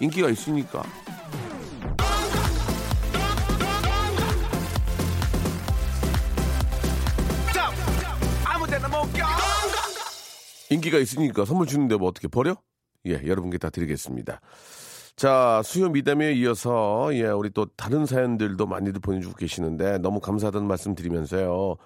인기가 0.00 0.28
있으니까. 0.28 0.82
인기가 10.70 10.98
있으니까 10.98 11.44
선물 11.44 11.66
주는데 11.66 11.96
뭐 11.96 12.08
어떻게 12.08 12.28
버려? 12.28 12.56
예, 13.06 13.22
여러분께 13.26 13.58
다 13.58 13.70
드리겠습니다. 13.70 14.40
자, 15.16 15.62
수요 15.64 15.88
미담에 15.88 16.32
이어서, 16.34 17.10
예, 17.12 17.24
우리 17.26 17.50
또 17.50 17.66
다른 17.76 18.06
사연들도 18.06 18.66
많이들 18.66 19.00
보내주고 19.00 19.34
계시는데 19.34 19.98
너무 19.98 20.20
감사하다는 20.20 20.66
말씀 20.68 20.94
드리면서요. 20.94 21.76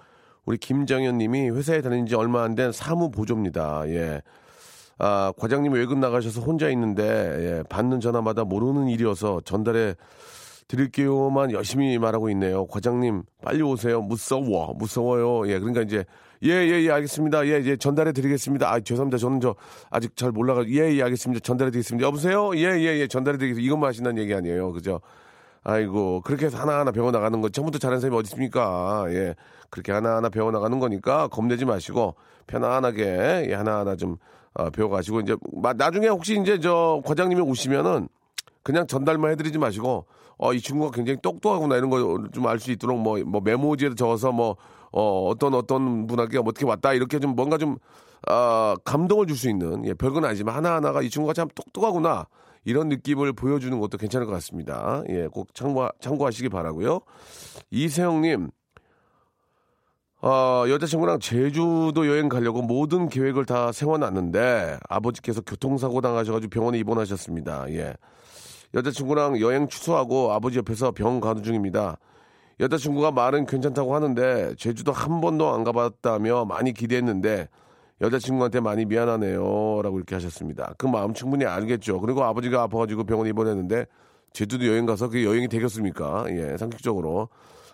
우리 0.45 0.57
김정현 0.57 1.17
님이 1.17 1.49
회사에 1.49 1.81
다닌 1.81 2.05
지 2.05 2.15
얼마 2.15 2.43
안 2.43 2.55
된 2.55 2.71
사무 2.71 3.09
보조입니다. 3.09 3.83
예. 3.87 4.21
아, 4.99 5.33
과장님이 5.37 5.79
외근 5.79 5.99
나가셔서 5.99 6.41
혼자 6.41 6.69
있는데, 6.69 7.03
예, 7.03 7.63
받는 7.69 8.01
전화마다 8.01 8.43
모르는 8.43 8.87
일이어서 8.87 9.41
전달해 9.45 9.95
드릴게요만 10.77 11.51
열심히 11.51 11.97
말하고 11.99 12.29
있네요. 12.31 12.65
과장님, 12.65 13.21
빨리 13.43 13.61
오세요. 13.61 14.01
무서워. 14.01 14.73
무서워요. 14.73 15.47
예, 15.47 15.59
그러니까 15.59 15.81
이제, 15.83 16.03
예, 16.43 16.49
예, 16.49 16.81
예, 16.83 16.89
알겠습니다. 16.91 17.45
예, 17.45 17.61
예, 17.63 17.77
전달해 17.77 18.11
드리겠습니다. 18.11 18.71
아, 18.71 18.79
죄송합니다. 18.79 19.17
저는 19.19 19.39
저, 19.39 19.55
아직 19.91 20.15
잘 20.17 20.31
몰라가, 20.31 20.67
예, 20.67 20.91
예, 20.95 21.03
알겠습니다. 21.03 21.41
전달해 21.43 21.69
드리겠습니다. 21.71 22.07
여보세요? 22.07 22.55
예, 22.55 22.79
예, 22.79 22.99
예, 22.99 23.07
전달해 23.07 23.37
드리겠습니다. 23.37 23.65
이것만 23.65 23.87
하신다는 23.89 24.21
얘기 24.21 24.33
아니에요. 24.33 24.71
그죠? 24.73 24.99
아이고, 25.63 26.21
그렇게 26.21 26.47
해서 26.47 26.57
하나하나 26.57 26.91
배워나가는 26.91 27.39
거, 27.39 27.49
처음부터 27.49 27.77
잘하는 27.77 28.01
사람이 28.01 28.17
어디 28.17 28.27
있습니까? 28.29 29.05
예. 29.09 29.35
그렇게 29.69 29.91
하나하나 29.91 30.29
배워나가는 30.29 30.79
거니까 30.79 31.27
겁내지 31.27 31.65
마시고, 31.65 32.15
편안하게, 32.47 33.45
예, 33.49 33.53
하나하나 33.53 33.95
좀, 33.95 34.17
어, 34.55 34.69
배워가시고, 34.71 35.21
이제, 35.21 35.35
마- 35.53 35.73
나중에 35.73 36.07
혹시 36.07 36.37
이제 36.41 36.59
저, 36.59 37.01
과장님이 37.05 37.41
오시면은, 37.41 38.09
그냥 38.63 38.87
전달만 38.87 39.31
해드리지 39.31 39.59
마시고, 39.59 40.05
어, 40.43 40.53
이 40.53 40.59
친구가 40.59 40.91
굉장히 40.91 41.21
똑똑하구나, 41.21 41.77
이런 41.77 41.89
거좀알 41.89 42.59
수 42.59 42.71
있도록, 42.71 42.99
뭐, 42.99 43.17
뭐, 43.25 43.39
메모지에 43.39 43.95
적어서 43.95 44.33
뭐, 44.33 44.57
어, 44.91 45.29
어떤, 45.29 45.53
어떤 45.53 46.05
분에게 46.05 46.37
어떻게 46.37 46.65
왔다, 46.65 46.91
이렇게 46.91 47.17
좀 47.19 47.33
뭔가 47.33 47.57
좀, 47.57 47.77
아, 48.27 48.75
감동을 48.83 49.25
줄 49.25 49.37
수 49.37 49.49
있는, 49.49 49.85
예, 49.85 49.93
별건 49.93 50.25
아니지만 50.25 50.53
하나하나가 50.53 51.01
이 51.01 51.09
친구가 51.09 51.31
참 51.33 51.47
똑똑하구나, 51.55 52.27
이런 52.65 52.89
느낌을 52.89 53.31
보여주는 53.31 53.79
것도 53.79 53.97
괜찮을 53.97 54.27
것 54.27 54.33
같습니다. 54.33 55.01
예, 55.07 55.27
꼭 55.27 55.53
참고, 55.53 55.87
참고하시기 56.01 56.49
바라고요 56.49 56.99
이세영님, 57.71 58.49
어, 60.21 60.65
여자친구랑 60.67 61.19
제주도 61.19 62.05
여행 62.07 62.27
가려고 62.27 62.61
모든 62.61 63.07
계획을 63.07 63.45
다 63.45 63.71
세워놨는데 63.71 64.79
아버지께서 64.89 65.39
교통사고 65.39 66.01
당하셔가지고 66.01 66.49
병원에 66.49 66.79
입원하셨습니다. 66.79 67.69
예. 67.69 67.93
여자친구랑 68.73 69.39
여행 69.39 69.67
취소하고 69.67 70.31
아버지 70.31 70.57
옆에서 70.57 70.91
병 70.91 71.19
가는 71.19 71.43
중입니다. 71.43 71.97
여자친구가 72.59 73.11
말은 73.11 73.45
괜찮다고 73.45 73.95
하는데 73.95 74.55
제주도 74.57 74.91
한 74.91 75.21
번도 75.21 75.53
안 75.53 75.63
가봤다며 75.63 76.45
많이 76.45 76.73
기대했는데 76.73 77.49
여자친구한테 78.01 78.59
많이 78.59 78.85
미안하네요. 78.85 79.81
라고 79.81 79.97
이렇게 79.97 80.15
하셨습니다. 80.15 80.73
그 80.77 80.87
마음 80.87 81.13
충분히 81.13 81.45
알겠죠. 81.45 81.99
그리고 81.99 82.23
아버지가 82.23 82.63
아파가지고 82.63 83.05
병원에 83.05 83.29
입원했는데 83.29 83.85
제주도 84.33 84.65
여행 84.67 84.85
가서 84.85 85.07
그게 85.07 85.23
여행이 85.23 85.47
되겠습니까? 85.47 86.25
예, 86.29 86.57
상식적으로. 86.57 87.29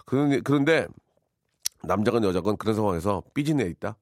그런데, 0.06 0.42
그런데 0.42 0.88
남자건 1.84 2.24
여자건 2.26 2.58
그런 2.58 2.76
상황에서 2.76 3.24
삐진 3.34 3.62
애 3.62 3.66
있다? 3.66 3.98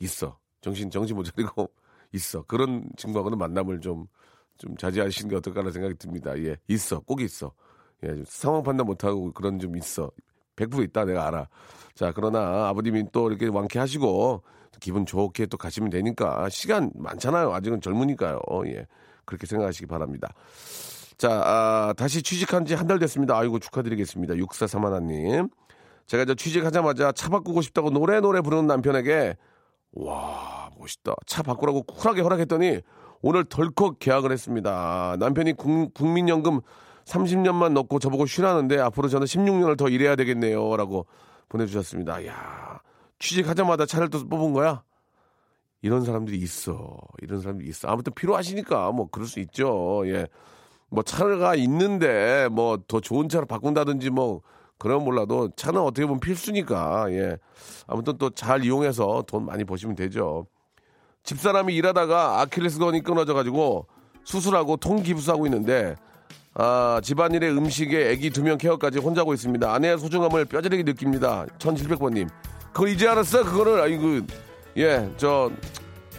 있어. 0.00 0.38
정신, 0.60 0.90
정신 0.90 1.14
못 1.14 1.22
차리고 1.22 1.70
있어. 2.12 2.42
그런 2.42 2.88
친구하고는 2.96 3.38
만남을 3.38 3.80
좀, 3.80 4.06
좀 4.58 4.76
자제하시는 4.76 5.28
게 5.30 5.36
어떨까라는 5.36 5.72
생각이 5.72 5.94
듭니다. 5.96 6.36
예, 6.38 6.56
있어. 6.68 7.00
꼭 7.00 7.20
있어. 7.20 7.52
예, 8.04 8.08
좀 8.08 8.24
상황 8.26 8.62
판단 8.62 8.86
못하고 8.86 9.32
그런 9.32 9.58
좀 9.58 9.76
있어. 9.76 10.10
100% 10.56 10.82
있다, 10.84 11.04
내가 11.04 11.26
알아. 11.28 11.48
자, 11.94 12.12
그러나 12.14 12.68
아버님이 12.68 13.04
또 13.12 13.28
이렇게 13.28 13.46
완쾌하시고 13.48 14.42
기분 14.80 15.04
좋게 15.06 15.46
또 15.46 15.56
가시면 15.56 15.90
되니까 15.90 16.48
시간 16.50 16.90
많잖아요. 16.94 17.52
아직은 17.52 17.80
젊으니까요. 17.80 18.38
예, 18.66 18.86
그렇게 19.24 19.46
생각하시기 19.46 19.86
바랍니다. 19.86 20.28
자, 21.18 21.30
아, 21.30 21.94
다시 21.96 22.22
취직한 22.22 22.64
지 22.66 22.74
한 22.74 22.86
달 22.86 22.98
됐습니다. 22.98 23.38
아이고, 23.38 23.58
축하드리겠습니다. 23.58 24.34
6431님. 24.34 25.50
제가 26.06 26.22
이제 26.24 26.34
취직하자마자 26.34 27.12
차 27.12 27.28
바꾸고 27.30 27.62
싶다고 27.62 27.90
노래 27.90 28.20
노래 28.20 28.40
부르는 28.40 28.66
남편에게 28.66 29.36
와 29.92 30.70
멋있다 30.78 31.14
차 31.26 31.42
바꾸라고 31.42 31.82
쿨하게 31.82 32.20
허락했더니 32.20 32.80
오늘 33.26 33.44
덜컥 33.44 33.98
계약을 33.98 34.30
했습니다. 34.30 35.16
남편이 35.18 35.54
국, 35.54 35.92
국민연금 35.94 36.60
30년만 37.06 37.72
넣고 37.72 37.98
저보고 37.98 38.24
쉬라는데 38.24 38.78
앞으로 38.78 39.08
저는 39.08 39.26
16년을 39.26 39.76
더 39.76 39.88
일해야 39.88 40.14
되겠네요 40.14 40.76
라고 40.76 41.06
보내주셨습니다. 41.48 42.24
야 42.26 42.80
취직하자마자 43.18 43.84
차를 43.84 44.10
또 44.10 44.24
뽑은 44.28 44.52
거야? 44.52 44.84
이런 45.82 46.04
사람들이 46.04 46.38
있어. 46.38 46.98
이런 47.20 47.40
사람들이 47.40 47.68
있어. 47.68 47.88
아무튼 47.88 48.12
필요하시니까 48.14 48.92
뭐 48.92 49.08
그럴 49.10 49.26
수 49.26 49.40
있죠. 49.40 50.04
예. 50.06 50.28
뭐 50.88 51.02
차가 51.02 51.56
있는데 51.56 52.46
뭐 52.52 52.78
더 52.86 53.00
좋은 53.00 53.28
차로 53.28 53.46
바꾼다든지 53.46 54.10
뭐 54.10 54.42
그런 54.78 55.02
몰라도 55.02 55.50
차는 55.56 55.80
어떻게 55.80 56.06
보면 56.06 56.20
필수니까. 56.20 57.06
예. 57.10 57.38
아무튼 57.88 58.18
또 58.18 58.30
잘 58.30 58.64
이용해서 58.64 59.24
돈 59.26 59.46
많이 59.46 59.64
버시면 59.64 59.96
되죠 59.96 60.46
집사람이 61.26 61.74
일하다가 61.74 62.40
아킬레스건이 62.40 63.02
끊어져 63.02 63.34
가지고 63.34 63.86
수술하고 64.24 64.76
통기부스하고 64.78 65.46
있는데 65.46 65.94
아 66.54 67.00
집안일에 67.02 67.50
음식에 67.50 68.10
아기 68.10 68.30
두 68.30 68.42
명 68.42 68.56
케어까지 68.56 68.98
혼자 68.98 69.20
하고 69.20 69.34
있습니다. 69.34 69.70
아내의 69.74 69.98
소중함을 69.98 70.46
뼈저리게 70.46 70.84
느낍니다. 70.84 71.44
1700번님. 71.58 72.28
그걸 72.72 72.88
이제 72.88 73.06
알았어? 73.08 73.44
그거를? 73.44 73.80
아이고 73.82 74.20
예 74.76 75.08
저 75.18 75.50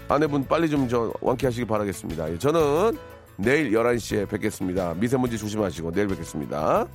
아내분 0.09 0.45
빨리 0.45 0.69
좀 0.69 0.87
저 0.87 1.11
완쾌하시기 1.21 1.65
바라겠습니다. 1.65 2.31
예, 2.31 2.37
저는 2.37 2.97
내일 3.37 3.71
11시에 3.71 4.27
뵙겠습니다. 4.29 4.93
미세먼지 4.95 5.37
조심하시고 5.37 5.91
내일 5.91 6.07
뵙겠습니다 6.07 6.85